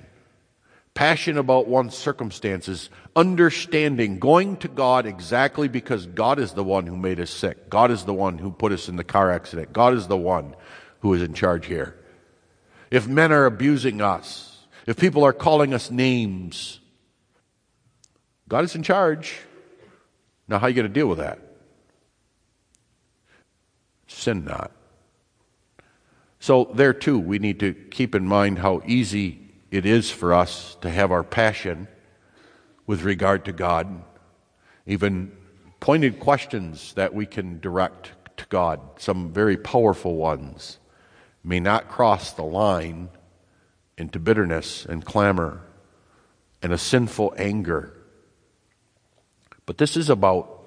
[0.94, 6.96] Passion about one's circumstances, understanding, going to God exactly because God is the one who
[6.96, 7.70] made us sick.
[7.70, 9.72] God is the one who put us in the car accident.
[9.72, 10.54] God is the one
[11.00, 11.98] who is in charge here.
[12.92, 16.78] If men are abusing us, if people are calling us names,
[18.50, 19.38] God is in charge.
[20.46, 21.38] Now, how are you going to deal with that?
[24.08, 24.72] Sin not.
[26.38, 30.76] So, there too, we need to keep in mind how easy it is for us
[30.82, 31.88] to have our passion
[32.86, 34.02] with regard to God,
[34.84, 35.32] even
[35.80, 40.76] pointed questions that we can direct to God, some very powerful ones,
[41.44, 43.08] may not cross the line
[43.98, 45.60] into bitterness and clamor
[46.62, 47.92] and a sinful anger.
[49.66, 50.60] But this is about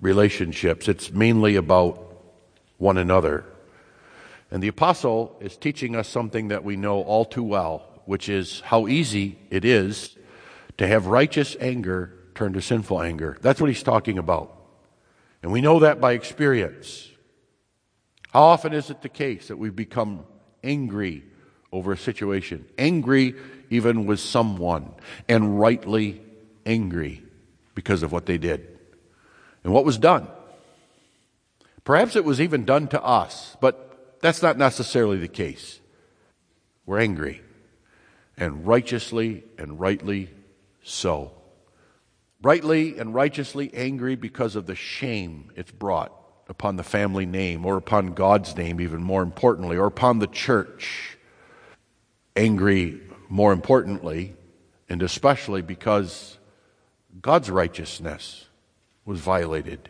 [0.00, 2.02] relationships, it's mainly about
[2.78, 3.44] one another.
[4.50, 8.60] And the apostle is teaching us something that we know all too well, which is
[8.60, 10.16] how easy it is
[10.78, 13.38] to have righteous anger turn to sinful anger.
[13.40, 14.52] That's what he's talking about.
[15.42, 17.08] And we know that by experience.
[18.36, 20.26] How often is it the case that we become
[20.62, 21.24] angry
[21.72, 23.34] over a situation, angry
[23.70, 24.92] even with someone,
[25.26, 26.20] and rightly
[26.66, 27.22] angry
[27.74, 28.78] because of what they did
[29.64, 30.28] and what was done?
[31.82, 35.80] Perhaps it was even done to us, but that's not necessarily the case.
[36.84, 37.40] We're angry,
[38.36, 40.28] and righteously and rightly
[40.82, 41.32] so.
[42.42, 46.12] Rightly and righteously angry because of the shame it's brought
[46.48, 51.18] upon the family name or upon God's name, even more importantly, or upon the church.
[52.36, 54.34] Angry, more importantly,
[54.88, 56.38] and especially because
[57.20, 58.46] God's righteousness
[59.04, 59.88] was violated.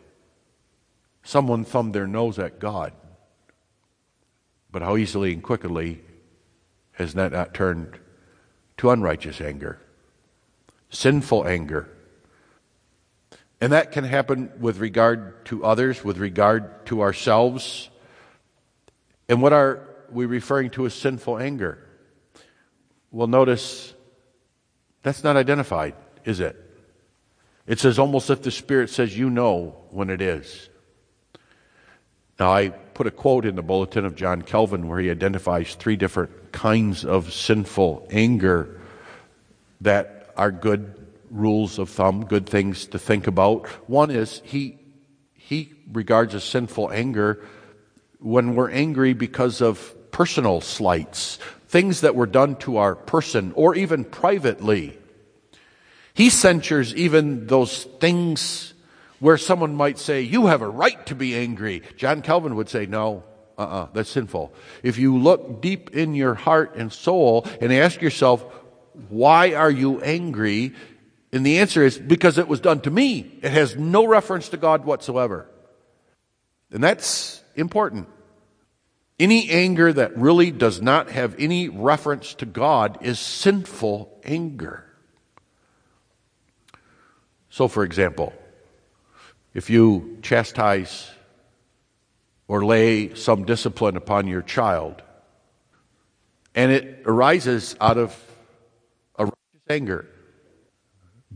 [1.23, 2.93] Someone thumbed their nose at God.
[4.71, 6.03] But how easily and quickly
[6.93, 7.99] has that not turned
[8.79, 9.81] to unrighteous anger,
[10.91, 11.96] sinful anger?
[13.61, 17.89] And that can happen with regard to others, with regard to ourselves.
[19.29, 21.79] And what are we referring to as sinful anger?
[23.11, 23.95] Well, notice
[25.03, 26.63] that's not identified, is it?
[27.67, 30.69] It's as almost if the Spirit says, You know when it is.
[32.39, 35.97] Now, I put a quote in the bulletin of John Calvin where he identifies three
[35.97, 38.81] different kinds of sinful anger
[39.81, 43.67] that are good rules of thumb, good things to think about.
[43.89, 44.79] One is he,
[45.35, 47.45] he regards as sinful anger
[48.19, 53.75] when we're angry because of personal slights, things that were done to our person or
[53.75, 54.99] even privately.
[56.15, 58.73] He censures even those things
[59.19, 61.83] where someone might say, You have a right to be angry.
[61.97, 63.23] John Calvin would say, No,
[63.59, 64.55] uh uh-uh, uh, that's sinful.
[64.83, 68.43] If you look deep in your heart and soul and ask yourself,
[69.09, 70.75] Why are you angry?
[71.37, 73.39] And the answer is, Because it was done to me.
[73.43, 75.47] It has no reference to God whatsoever.
[76.71, 78.09] And that's important.
[79.21, 84.85] Any anger that really does not have any reference to God is sinful anger.
[87.51, 88.33] So, for example,
[89.53, 91.11] if you chastise
[92.49, 95.03] or lay some discipline upon your child,
[96.55, 98.19] and it arises out of
[99.19, 100.07] a righteous anger,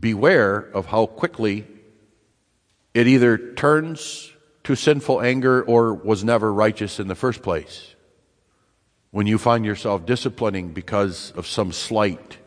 [0.01, 1.65] beware of how quickly
[2.93, 4.31] it either turns
[4.63, 7.95] to sinful anger or was never righteous in the first place.
[9.11, 12.37] When you find yourself disciplining because of some slight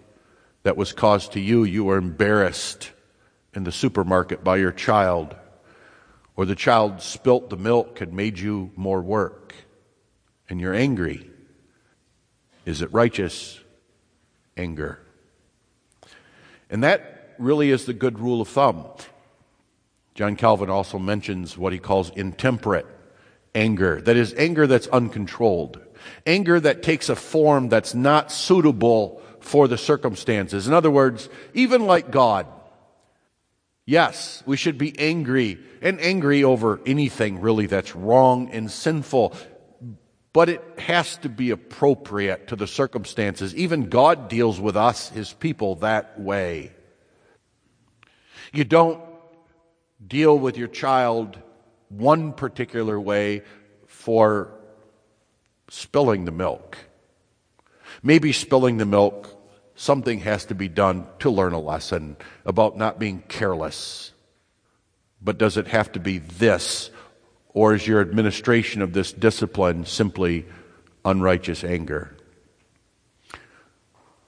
[0.65, 2.91] that was caused to you, you are embarrassed
[3.55, 5.37] in the supermarket by your child,
[6.37, 9.55] or the child spilt the milk and made you more work,
[10.49, 11.31] and you're angry.
[12.65, 13.61] Is it righteous
[14.57, 14.99] anger?
[16.71, 18.87] And that really is the good rule of thumb.
[20.15, 22.87] John Calvin also mentions what he calls intemperate
[23.55, 24.01] anger.
[24.01, 25.81] That is, anger that's uncontrolled.
[26.27, 30.67] Anger that takes a form that's not suitable for the circumstances.
[30.67, 32.47] In other words, even like God,
[33.87, 39.35] yes, we should be angry and angry over anything really that's wrong and sinful.
[40.33, 43.55] But it has to be appropriate to the circumstances.
[43.55, 46.73] Even God deals with us, His people, that way.
[48.55, 49.03] You don't
[50.07, 51.37] deal with your child
[51.89, 53.43] one particular way
[53.89, 54.53] for
[55.69, 56.79] spilling the milk.
[58.01, 59.29] Maybe spilling the milk,
[59.75, 64.13] something has to be done to learn a lesson about not being careless.
[65.21, 66.91] But does it have to be this?
[67.49, 70.47] Or is your administration of this discipline simply
[71.05, 72.17] unrighteous anger?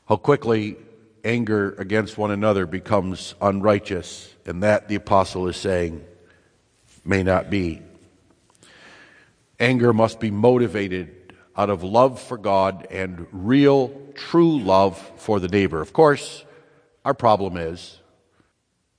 [0.09, 0.79] How quickly
[1.27, 6.05] anger against one another becomes unrighteous, and that, the apostle is saying,
[7.05, 7.83] may not be.
[9.59, 15.49] Anger must be motivated out of love for God and real, true love for the
[15.49, 15.81] neighbor.
[15.81, 16.45] Of course,
[17.05, 17.99] our problem is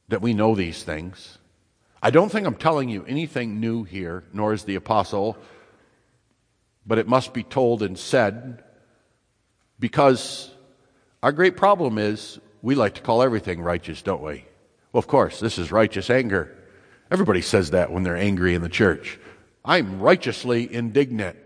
[0.10, 1.38] that we know these things.
[2.02, 5.38] I don't think I'm telling you anything new here, nor is the apostle,
[6.86, 8.64] but it must be told and said
[9.80, 10.52] because
[11.24, 14.46] our great problem is we like to call everything righteous, don't we?
[14.92, 16.56] Well, of course, this is righteous anger.
[17.10, 19.20] Everybody says that when they're angry in the church.
[19.64, 21.38] I'm righteously indignant.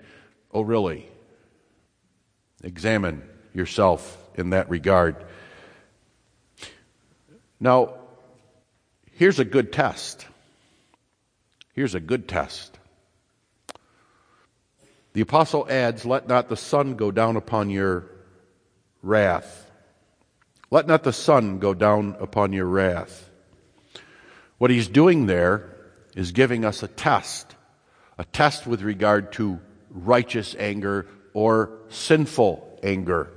[0.51, 1.07] Oh, really?
[2.63, 5.15] Examine yourself in that regard.
[7.59, 7.95] Now,
[9.11, 10.27] here's a good test.
[11.73, 12.77] Here's a good test.
[15.13, 18.10] The apostle adds, Let not the sun go down upon your
[19.01, 19.69] wrath.
[20.69, 23.29] Let not the sun go down upon your wrath.
[24.57, 25.69] What he's doing there
[26.15, 27.55] is giving us a test,
[28.17, 33.31] a test with regard to righteous anger or sinful anger.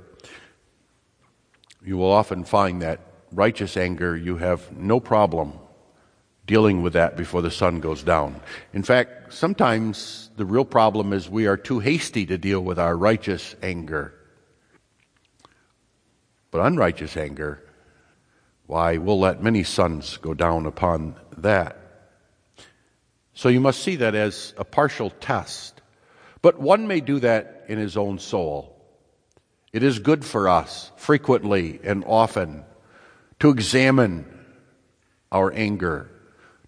[1.83, 2.99] You will often find that
[3.31, 5.53] righteous anger, you have no problem
[6.47, 8.39] dealing with that before the sun goes down.
[8.73, 12.95] In fact, sometimes the real problem is we are too hasty to deal with our
[12.95, 14.13] righteous anger.
[16.55, 17.61] But unrighteous anger,
[18.65, 21.75] why, we'll let many suns go down upon that.
[23.33, 25.81] So you must see that as a partial test.
[26.41, 28.73] But one may do that in his own soul.
[29.73, 32.63] It is good for us, frequently and often,
[33.41, 34.25] to examine
[35.33, 36.09] our anger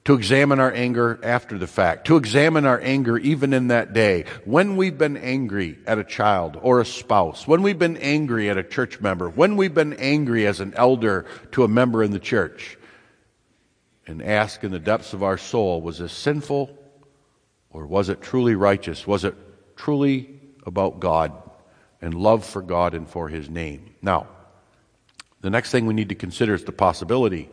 [0.07, 4.23] to examine our anger after the fact, to examine our anger even in that day,
[4.45, 8.57] when we've been angry at a child or a spouse, when we've been angry at
[8.57, 12.21] a church member, when we've been angry as an elder to a member in the
[12.21, 12.77] church,
[14.07, 16.73] and ask in the depths of our soul, was this sinful
[17.69, 19.05] or was it truly righteous?
[19.05, 19.35] Was it
[19.75, 21.33] truly about God
[22.01, 23.93] and love for God and for His name?
[24.01, 24.27] Now,
[25.41, 27.49] the next thing we need to consider is the possibility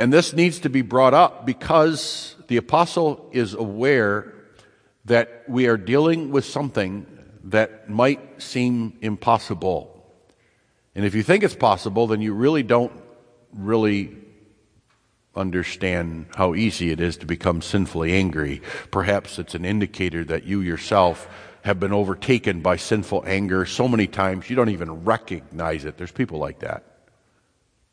[0.00, 4.32] and this needs to be brought up because the apostle is aware
[5.04, 7.06] that we are dealing with something
[7.44, 10.02] that might seem impossible.
[10.94, 12.92] And if you think it's possible, then you really don't
[13.52, 14.16] really
[15.36, 18.62] understand how easy it is to become sinfully angry.
[18.90, 21.28] Perhaps it's an indicator that you yourself
[21.62, 25.98] have been overtaken by sinful anger so many times you don't even recognize it.
[25.98, 26.89] There's people like that.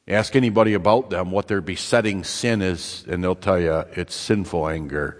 [0.07, 4.69] Ask anybody about them what their besetting sin is, and they'll tell you it's sinful
[4.69, 5.19] anger.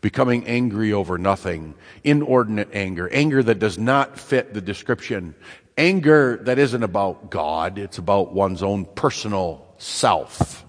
[0.00, 1.74] Becoming angry over nothing,
[2.04, 5.34] inordinate anger, anger that does not fit the description,
[5.76, 10.64] anger that isn't about God, it's about one's own personal self.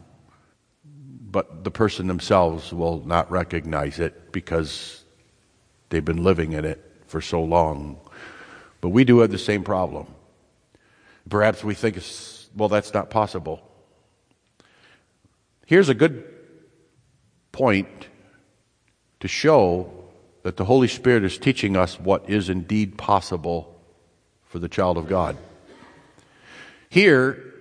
[0.84, 5.04] But the person themselves will not recognize it because
[5.90, 8.00] they've been living in it for so long.
[8.82, 10.08] But we do have the same problem.
[11.30, 13.62] Perhaps we think it's well, that's not possible.
[15.66, 16.24] Here's a good
[17.52, 17.88] point
[19.22, 19.92] to show
[20.44, 23.80] that the Holy Spirit is teaching us what is indeed possible
[24.46, 25.38] for the child of God.
[26.90, 27.54] Here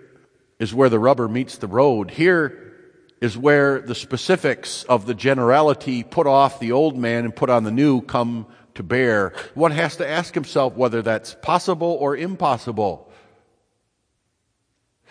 [0.58, 2.10] is where the rubber meets the road.
[2.10, 2.74] Here
[3.20, 7.64] is where the specifics of the generality put off the old man and put on
[7.64, 9.32] the new come to bear.
[9.54, 13.07] One has to ask himself whether that's possible or impossible.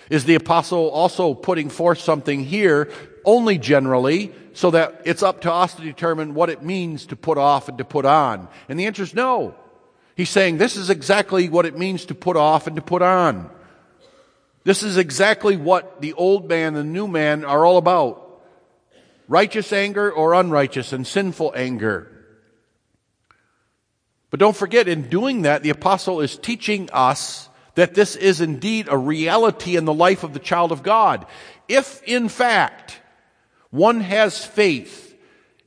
[0.10, 2.91] Is the apostle also putting forth something here
[3.26, 7.38] only generally so that it's up to us to determine what it means to put
[7.38, 8.47] off and to put on?
[8.70, 9.55] And the answer is no.
[10.16, 13.49] He's saying this is exactly what it means to put off and to put on.
[14.64, 18.41] This is exactly what the old man and the new man are all about.
[19.28, 22.12] Righteous anger or unrighteous and sinful anger.
[24.30, 27.47] But don't forget, in doing that, the apostle is teaching us
[27.78, 31.28] that this is indeed a reality in the life of the child of God.
[31.67, 32.99] If in fact
[33.69, 35.15] one has faith,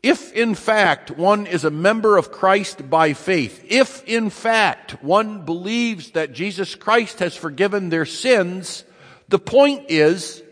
[0.02, 5.44] if in fact one is a member of Christ by faith, if in fact one
[5.44, 8.82] believes that Jesus Christ has forgiven their sins,
[9.28, 10.42] the point is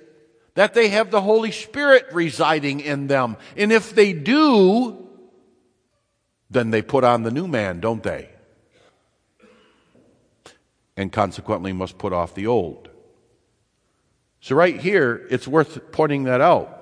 [0.54, 3.36] that they have the Holy Spirit residing in them.
[3.56, 5.08] And if they do,
[6.50, 8.30] then they put on the new man, don't they?
[10.98, 12.90] And consequently must put off the old.
[14.40, 16.78] So, right here, it's worth pointing that out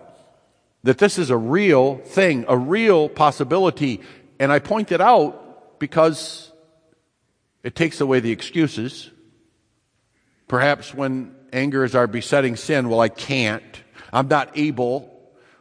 [0.82, 4.00] that this is a real thing, a real possibility.
[4.38, 6.52] And I point it out because
[7.62, 9.10] it takes away the excuses.
[10.48, 12.88] Perhaps when anger is our besetting sin.
[12.88, 13.82] Well, I can't.
[14.12, 15.12] I'm not able.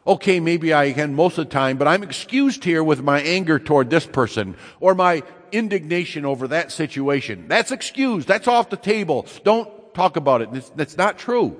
[0.06, 3.58] Okay, maybe I can most of the time, but I'm excused here with my anger
[3.58, 7.46] toward this person or my indignation over that situation.
[7.48, 8.28] That's excused.
[8.28, 9.26] That's off the table.
[9.44, 10.76] Don't talk about it.
[10.76, 11.58] That's not true.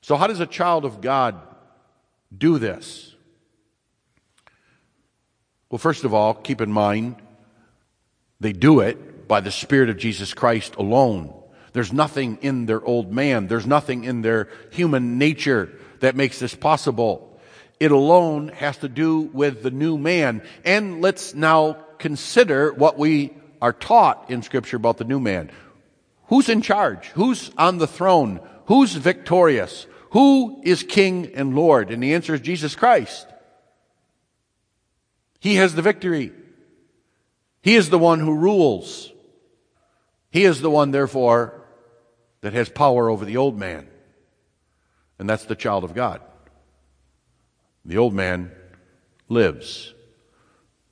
[0.00, 1.40] So, how does a child of God
[2.36, 3.14] do this?
[5.70, 7.16] Well, first of all, keep in mind
[8.40, 11.32] they do it by the Spirit of Jesus Christ alone.
[11.72, 13.46] There's nothing in their old man.
[13.46, 17.40] There's nothing in their human nature that makes this possible.
[17.80, 20.42] It alone has to do with the new man.
[20.64, 23.32] And let's now consider what we
[23.62, 25.50] are taught in scripture about the new man.
[26.26, 27.06] Who's in charge?
[27.08, 28.40] Who's on the throne?
[28.66, 29.86] Who's victorious?
[30.10, 31.90] Who is king and lord?
[31.90, 33.26] And the answer is Jesus Christ.
[35.40, 36.32] He has the victory.
[37.62, 39.12] He is the one who rules.
[40.30, 41.64] He is the one, therefore,
[42.40, 43.86] that has power over the old man,
[45.18, 46.20] and that's the child of God.
[47.84, 48.50] The old man
[49.28, 49.94] lives.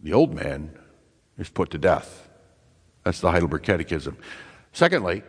[0.00, 0.78] The old man
[1.40, 2.28] is put to death.
[3.04, 4.16] That's the Heidelberg Catechism.
[4.72, 5.22] Secondly,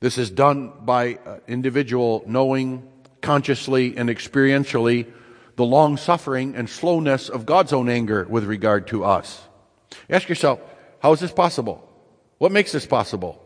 [0.00, 2.88] this is done by an individual knowing
[3.20, 5.10] consciously and experientially
[5.56, 9.42] the long suffering and slowness of God's own anger with regard to us.
[10.08, 10.60] Ask yourself,
[11.00, 11.84] how is this possible?
[12.38, 13.44] What makes this possible?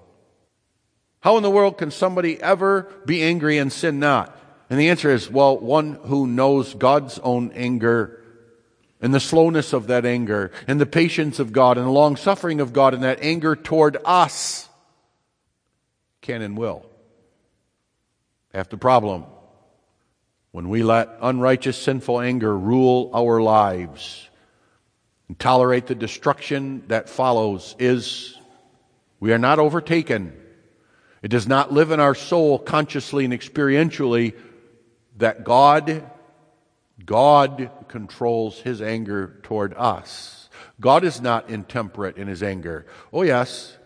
[1.20, 4.36] How in the world can somebody ever be angry and sin not?
[4.68, 8.21] And the answer is, well, one who knows God's own anger
[9.02, 12.60] and the slowness of that anger and the patience of God and the long suffering
[12.60, 14.68] of God and that anger toward us
[16.22, 16.86] can and will.
[18.54, 19.24] Have the problem.
[20.52, 24.28] When we let unrighteous, sinful anger rule our lives
[25.28, 28.38] and tolerate the destruction that follows, is
[29.18, 30.38] we are not overtaken
[31.22, 34.34] it does not live in our soul consciously and experientially
[35.18, 36.10] that God,
[37.04, 40.48] God controls his anger toward us.
[40.80, 42.86] God is not intemperate in his anger.
[43.12, 43.76] Oh, yes,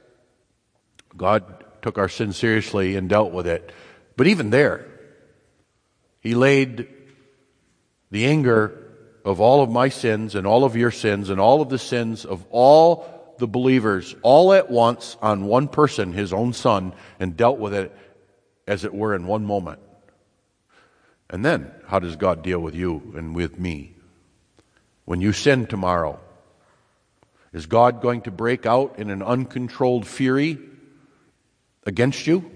[1.17, 3.73] God took our sin seriously and dealt with it.
[4.17, 4.87] But even there,
[6.21, 6.89] he laid
[8.11, 8.83] the anger
[9.25, 12.25] of all of my sins and all of your sins and all of the sins
[12.25, 17.59] of all the believers all at once on one person, his own son, and dealt
[17.59, 17.95] with it
[18.67, 19.81] as it were in one moment.
[21.29, 23.95] And then, how does God deal with you and with me?
[25.05, 26.21] When you sin tomorrow,
[27.53, 30.59] is God going to break out in an uncontrolled fury
[31.85, 32.51] against you?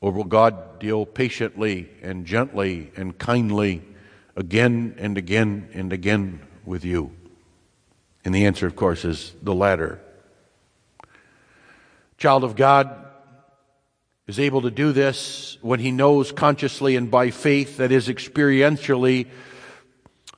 [0.00, 3.82] Or will God deal patiently and gently and kindly
[4.36, 7.12] again and again and again with you?
[8.24, 10.00] And the answer, of course, is the latter.
[12.18, 13.07] Child of God
[14.28, 19.26] is able to do this when he knows consciously and by faith, that is experientially,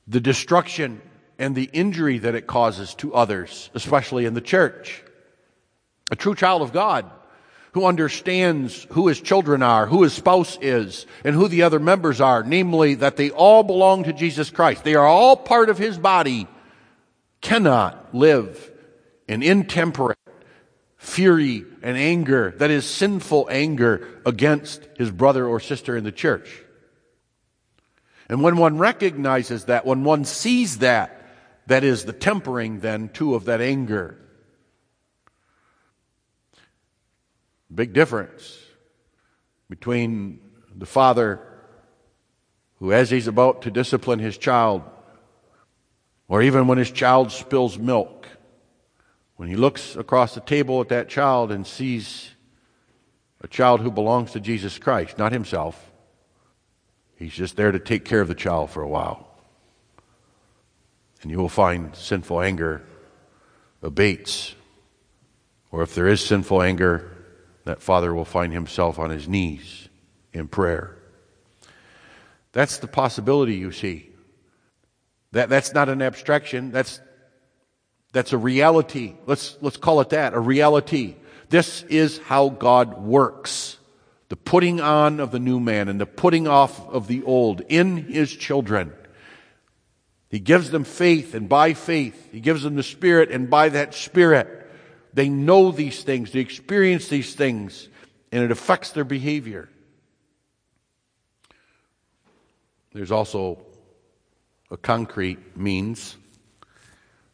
[0.06, 1.02] the destruction
[1.38, 5.02] and the injury that it causes to others, especially in the church.
[6.10, 7.10] A true child of God
[7.72, 12.20] who understands who his children are, who his spouse is, and who the other members
[12.20, 14.84] are, namely that they all belong to Jesus Christ.
[14.84, 16.46] They are all part of his body
[17.40, 18.70] cannot live
[19.26, 20.18] in intemperate
[21.00, 26.62] fury and anger, that is sinful anger against his brother or sister in the church.
[28.28, 31.26] And when one recognizes that, when one sees that,
[31.68, 34.18] that is the tempering then too of that anger.
[37.74, 38.58] Big difference
[39.70, 40.38] between
[40.76, 41.40] the father
[42.78, 44.82] who, as he's about to discipline his child,
[46.28, 48.19] or even when his child spills milk,
[49.40, 52.28] when he looks across the table at that child and sees
[53.40, 55.90] a child who belongs to Jesus Christ, not himself,
[57.16, 59.30] he's just there to take care of the child for a while.
[61.22, 62.82] And you will find sinful anger
[63.82, 64.54] abates.
[65.72, 67.10] Or if there is sinful anger,
[67.64, 69.88] that father will find himself on his knees
[70.34, 70.98] in prayer.
[72.52, 74.10] That's the possibility you see.
[75.32, 76.72] That, that's not an abstraction.
[76.72, 77.00] That's,
[78.12, 79.14] that's a reality.
[79.26, 81.16] Let's, let's call it that, a reality.
[81.48, 83.76] This is how God works.
[84.28, 87.96] The putting on of the new man and the putting off of the old in
[87.96, 88.92] his children.
[90.30, 93.94] He gives them faith, and by faith, He gives them the Spirit, and by that
[93.94, 94.70] Spirit,
[95.12, 97.88] they know these things, they experience these things,
[98.30, 99.68] and it affects their behavior.
[102.92, 103.58] There's also
[104.70, 106.16] a concrete means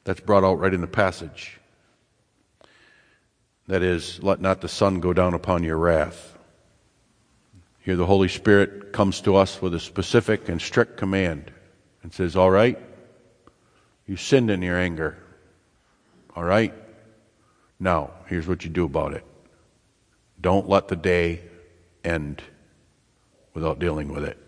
[0.07, 1.59] that's brought out right in the passage.
[3.67, 6.39] That is, let not the sun go down upon your wrath.
[7.81, 11.51] Here, the Holy Spirit comes to us with a specific and strict command
[12.05, 12.79] and says, All right,
[14.07, 15.19] you sinned in your anger.
[16.37, 16.73] All right?
[17.81, 19.25] Now, here's what you do about it
[20.41, 21.43] don't let the day
[22.05, 22.43] end
[23.55, 24.39] without dealing with it.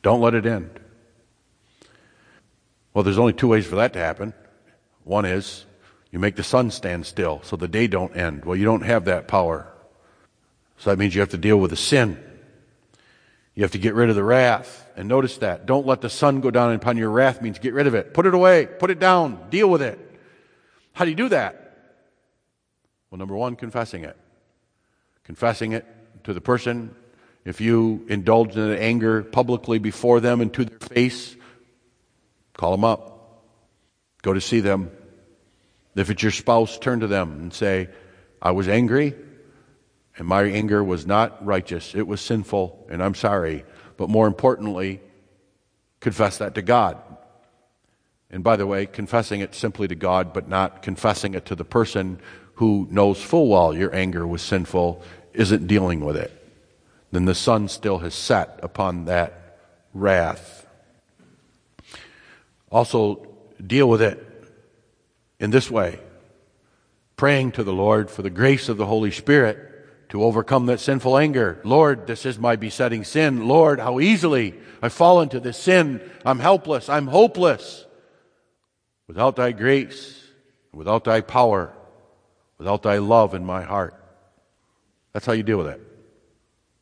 [0.00, 0.70] Don't let it end.
[2.94, 4.32] Well, there's only two ways for that to happen.
[5.06, 5.64] One is
[6.10, 8.44] you make the sun stand still so the day don't end.
[8.44, 9.72] Well, you don't have that power.
[10.78, 12.20] So that means you have to deal with the sin.
[13.54, 14.84] You have to get rid of the wrath.
[14.96, 15.64] And notice that.
[15.64, 18.14] Don't let the sun go down upon your wrath means get rid of it.
[18.14, 18.66] Put it away.
[18.66, 19.48] Put it down.
[19.48, 19.98] Deal with it.
[20.92, 21.94] How do you do that?
[23.10, 24.16] Well, number one, confessing it.
[25.22, 25.86] Confessing it
[26.24, 26.96] to the person
[27.44, 31.36] if you indulge in anger publicly before them and to their face,
[32.54, 33.15] call them up.
[34.26, 34.90] Go to see them.
[35.94, 37.88] If it's your spouse, turn to them and say,
[38.42, 39.14] I was angry,
[40.18, 41.94] and my anger was not righteous.
[41.94, 43.64] It was sinful, and I'm sorry.
[43.96, 45.00] But more importantly,
[46.00, 46.98] confess that to God.
[48.28, 51.64] And by the way, confessing it simply to God, but not confessing it to the
[51.64, 52.18] person
[52.54, 55.04] who knows full well your anger was sinful,
[55.34, 56.32] isn't dealing with it
[57.12, 59.58] then the sun still has set upon that
[59.94, 60.66] wrath.
[62.70, 64.22] Also, deal with it
[65.38, 66.00] in this way
[67.16, 69.58] praying to the Lord for the grace of the Holy Spirit
[70.10, 71.60] to overcome that sinful anger.
[71.64, 73.48] Lord, this is my besetting sin.
[73.48, 76.00] Lord, how easily I fall into this sin.
[76.24, 76.88] I'm helpless.
[76.88, 77.86] I'm hopeless.
[79.08, 80.22] Without thy grace,
[80.72, 81.72] without thy power,
[82.58, 83.94] without thy love in my heart.
[85.12, 85.80] That's how you deal with it.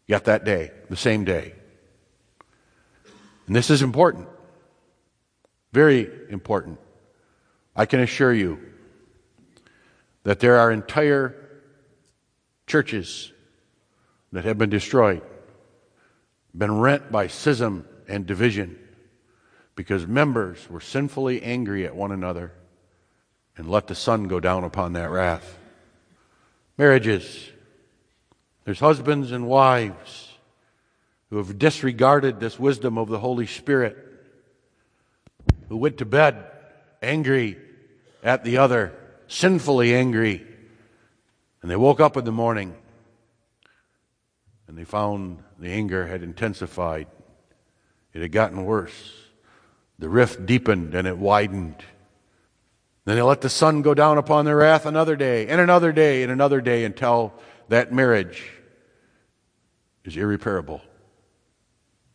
[0.07, 1.55] Yet that day, the same day.
[3.47, 4.29] And this is important.
[5.75, 6.79] Very important.
[7.75, 8.61] I can assure you
[10.23, 11.35] that there are entire
[12.69, 13.33] churches
[14.31, 15.23] that have been destroyed,
[16.57, 18.79] been rent by schism and division
[19.75, 22.53] because members were sinfully angry at one another
[23.57, 25.59] and let the sun go down upon that wrath.
[26.79, 27.51] Marriages
[28.65, 30.39] there's husbands and wives
[31.31, 34.04] who have disregarded this wisdom of the Holy Spirit,
[35.69, 36.45] who went to bed
[37.03, 37.59] angry
[38.23, 38.93] at the other,
[39.29, 40.47] sinfully angry.
[41.63, 42.75] And they woke up in the morning
[44.67, 47.07] and they found the anger had intensified.
[48.13, 49.13] It had gotten worse.
[49.99, 51.77] The rift deepened and it widened.
[53.05, 56.23] Then they let the sun go down upon their wrath another day, and another day,
[56.23, 57.35] and another day until
[57.69, 58.43] that marriage
[60.05, 60.81] is irreparable.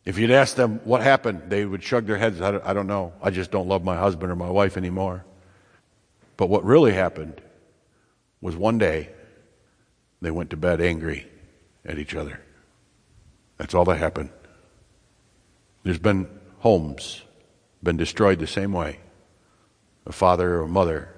[0.04, 2.40] If you'd ask them what happened, they would shrug their heads.
[2.40, 3.12] I don't, know.
[3.22, 5.24] I just don't love my husband or my wife anymore.
[6.36, 7.40] But what really happened
[8.40, 9.10] was one day
[10.22, 11.26] they went to bed angry
[11.84, 12.40] at each other.
[13.58, 14.30] That's all that happened.
[15.82, 16.28] There's been
[16.60, 17.22] homes
[17.82, 19.00] been destroyed the same way.
[20.06, 21.14] A father or a mother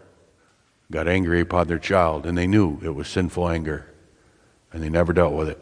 [0.91, 3.93] got angry upon their child and they knew it was sinful anger
[4.73, 5.59] and they never dealt with it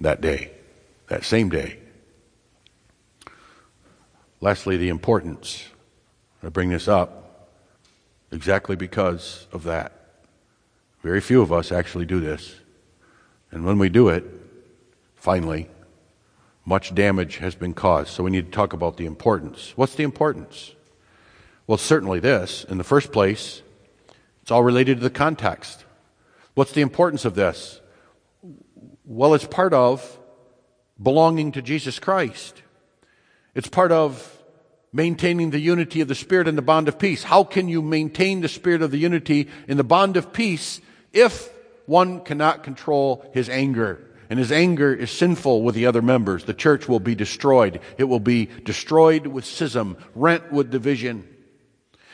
[0.00, 0.52] that day,
[1.08, 1.78] that same day.
[4.40, 5.68] Lastly, the importance.
[6.42, 7.50] I bring this up
[8.30, 9.92] exactly because of that.
[11.02, 12.54] Very few of us actually do this.
[13.50, 14.24] And when we do it,
[15.16, 15.68] finally,
[16.64, 18.10] much damage has been caused.
[18.10, 19.72] So we need to talk about the importance.
[19.74, 20.74] What's the importance?
[21.66, 22.64] Well, certainly this.
[22.64, 23.62] In the first place,
[24.42, 25.84] it's all related to the context.
[26.54, 27.80] What's the importance of this?
[29.04, 30.18] Well, it's part of
[31.02, 32.62] belonging to Jesus Christ.
[33.58, 34.38] It's part of
[34.92, 37.24] maintaining the unity of the Spirit and the bond of peace.
[37.24, 40.80] How can you maintain the Spirit of the unity in the bond of peace
[41.12, 41.50] if
[41.84, 44.14] one cannot control his anger?
[44.30, 46.44] And his anger is sinful with the other members.
[46.44, 47.80] The church will be destroyed.
[47.96, 51.26] It will be destroyed with schism, rent with division.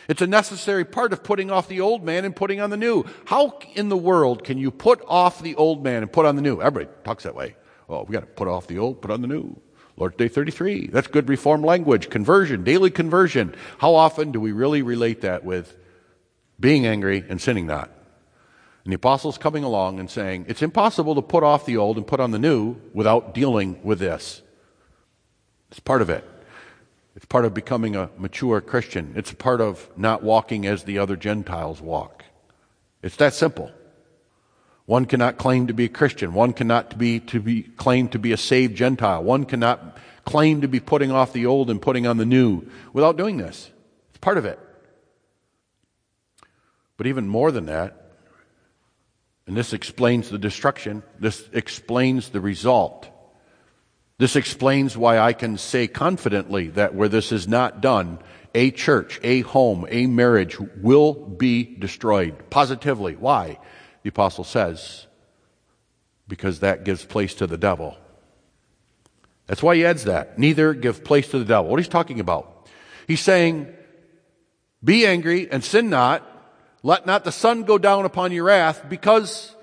[0.08, 3.04] It's a necessary part of putting off the old man and putting on the new.
[3.26, 6.42] How in the world can you put off the old man and put on the
[6.42, 6.62] new?
[6.62, 7.54] Everybody talks that way.
[7.86, 9.60] Oh, we got to put off the old, put on the new.
[9.96, 10.88] Lord's Day 33.
[10.88, 12.10] That's good reform language.
[12.10, 13.54] Conversion, daily conversion.
[13.78, 15.76] How often do we really relate that with
[16.58, 17.90] being angry and sinning not?
[18.84, 22.06] And the apostles coming along and saying, it's impossible to put off the old and
[22.06, 24.42] put on the new without dealing with this.
[25.70, 26.24] It's part of it.
[27.16, 29.14] It's part of becoming a mature Christian.
[29.16, 32.24] It's part of not walking as the other Gentiles walk.
[33.02, 33.70] It's that simple.
[34.86, 36.34] One cannot claim to be a Christian.
[36.34, 39.22] One cannot be, to be, claim to be a saved Gentile.
[39.22, 42.62] One cannot claim to be putting off the old and putting on the new
[42.92, 43.70] without doing this.
[44.10, 44.58] It's part of it.
[46.96, 48.00] But even more than that,
[49.46, 53.08] and this explains the destruction, this explains the result.
[54.18, 58.20] This explains why I can say confidently that where this is not done,
[58.54, 62.48] a church, a home, a marriage will be destroyed.
[62.48, 63.16] Positively.
[63.16, 63.58] Why?
[64.04, 65.06] The apostle says,
[66.28, 67.96] because that gives place to the devil.
[69.46, 70.38] That's why he adds that.
[70.38, 71.70] Neither give place to the devil.
[71.70, 72.68] What he's talking about?
[73.08, 73.74] He's saying,
[74.82, 76.22] be angry and sin not.
[76.82, 79.56] Let not the sun go down upon your wrath, because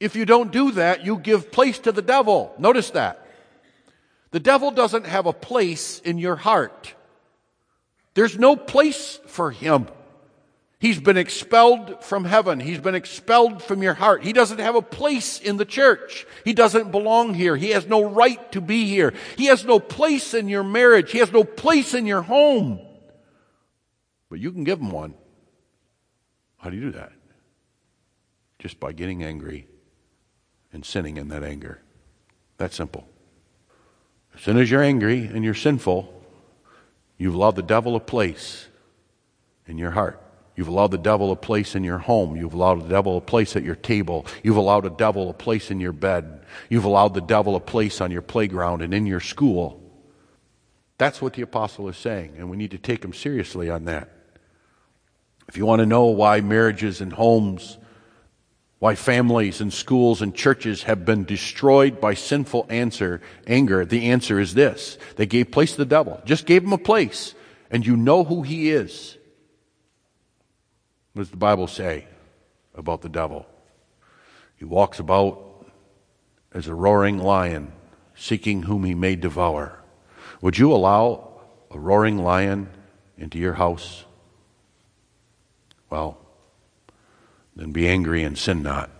[0.00, 2.52] if you don't do that, you give place to the devil.
[2.58, 3.24] Notice that.
[4.32, 6.92] The devil doesn't have a place in your heart.
[8.14, 9.86] There's no place for him.
[10.84, 12.60] He's been expelled from heaven.
[12.60, 14.22] He's been expelled from your heart.
[14.22, 16.26] He doesn't have a place in the church.
[16.44, 17.56] He doesn't belong here.
[17.56, 19.14] He has no right to be here.
[19.38, 21.10] He has no place in your marriage.
[21.10, 22.80] He has no place in your home.
[24.28, 25.14] But you can give him one.
[26.58, 27.12] How do you do that?
[28.58, 29.66] Just by getting angry
[30.70, 31.80] and sinning in that anger.
[32.58, 33.08] That simple.
[34.34, 36.12] As soon as you're angry and you're sinful,
[37.16, 38.66] you've allowed the devil a place
[39.66, 40.20] in your heart.
[40.56, 42.36] You've allowed the devil a place in your home.
[42.36, 44.24] You've allowed the devil a place at your table.
[44.42, 46.42] You've allowed the devil a place in your bed.
[46.68, 49.80] You've allowed the devil a place on your playground and in your school.
[50.96, 54.10] That's what the apostle is saying, and we need to take him seriously on that.
[55.48, 57.78] If you want to know why marriages and homes,
[58.78, 64.38] why families and schools and churches have been destroyed by sinful answer, anger, the answer
[64.38, 64.98] is this.
[65.16, 66.22] They gave place to the devil.
[66.24, 67.34] Just gave him a place,
[67.70, 69.18] and you know who he is.
[71.14, 72.06] What does the Bible say
[72.74, 73.46] about the devil?
[74.56, 75.64] He walks about
[76.52, 77.72] as a roaring lion,
[78.16, 79.80] seeking whom he may devour.
[80.40, 81.40] Would you allow
[81.70, 82.68] a roaring lion
[83.16, 84.04] into your house?
[85.88, 86.18] Well,
[87.54, 88.90] then be angry and sin not,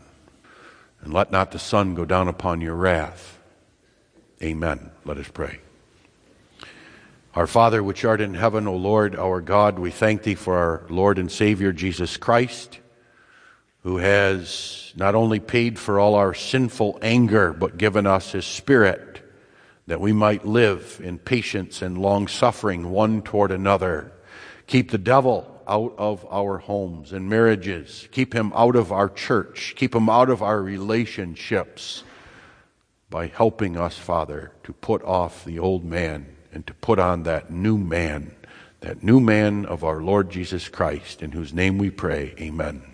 [1.01, 3.41] and let not the sun go down upon your wrath.
[4.41, 4.93] Amen.
[5.05, 5.64] Let us pray.
[7.37, 10.87] Our Father, which art in heaven, O Lord, our God, we thank thee for our
[10.89, 12.78] Lord and Savior Jesus Christ,
[13.82, 19.20] who has not only paid for all our sinful anger, but given us his Spirit
[19.89, 24.12] that we might live in patience and long suffering one toward another.
[24.68, 28.09] Keep the devil out of our homes and marriages.
[28.12, 29.74] Keep him out of our church.
[29.76, 32.05] Keep him out of our relationships
[33.11, 37.50] by helping us, Father, to put off the old man and to put on that
[37.50, 38.34] new man,
[38.80, 42.34] that new man of our Lord Jesus Christ, in whose name we pray.
[42.38, 42.93] Amen.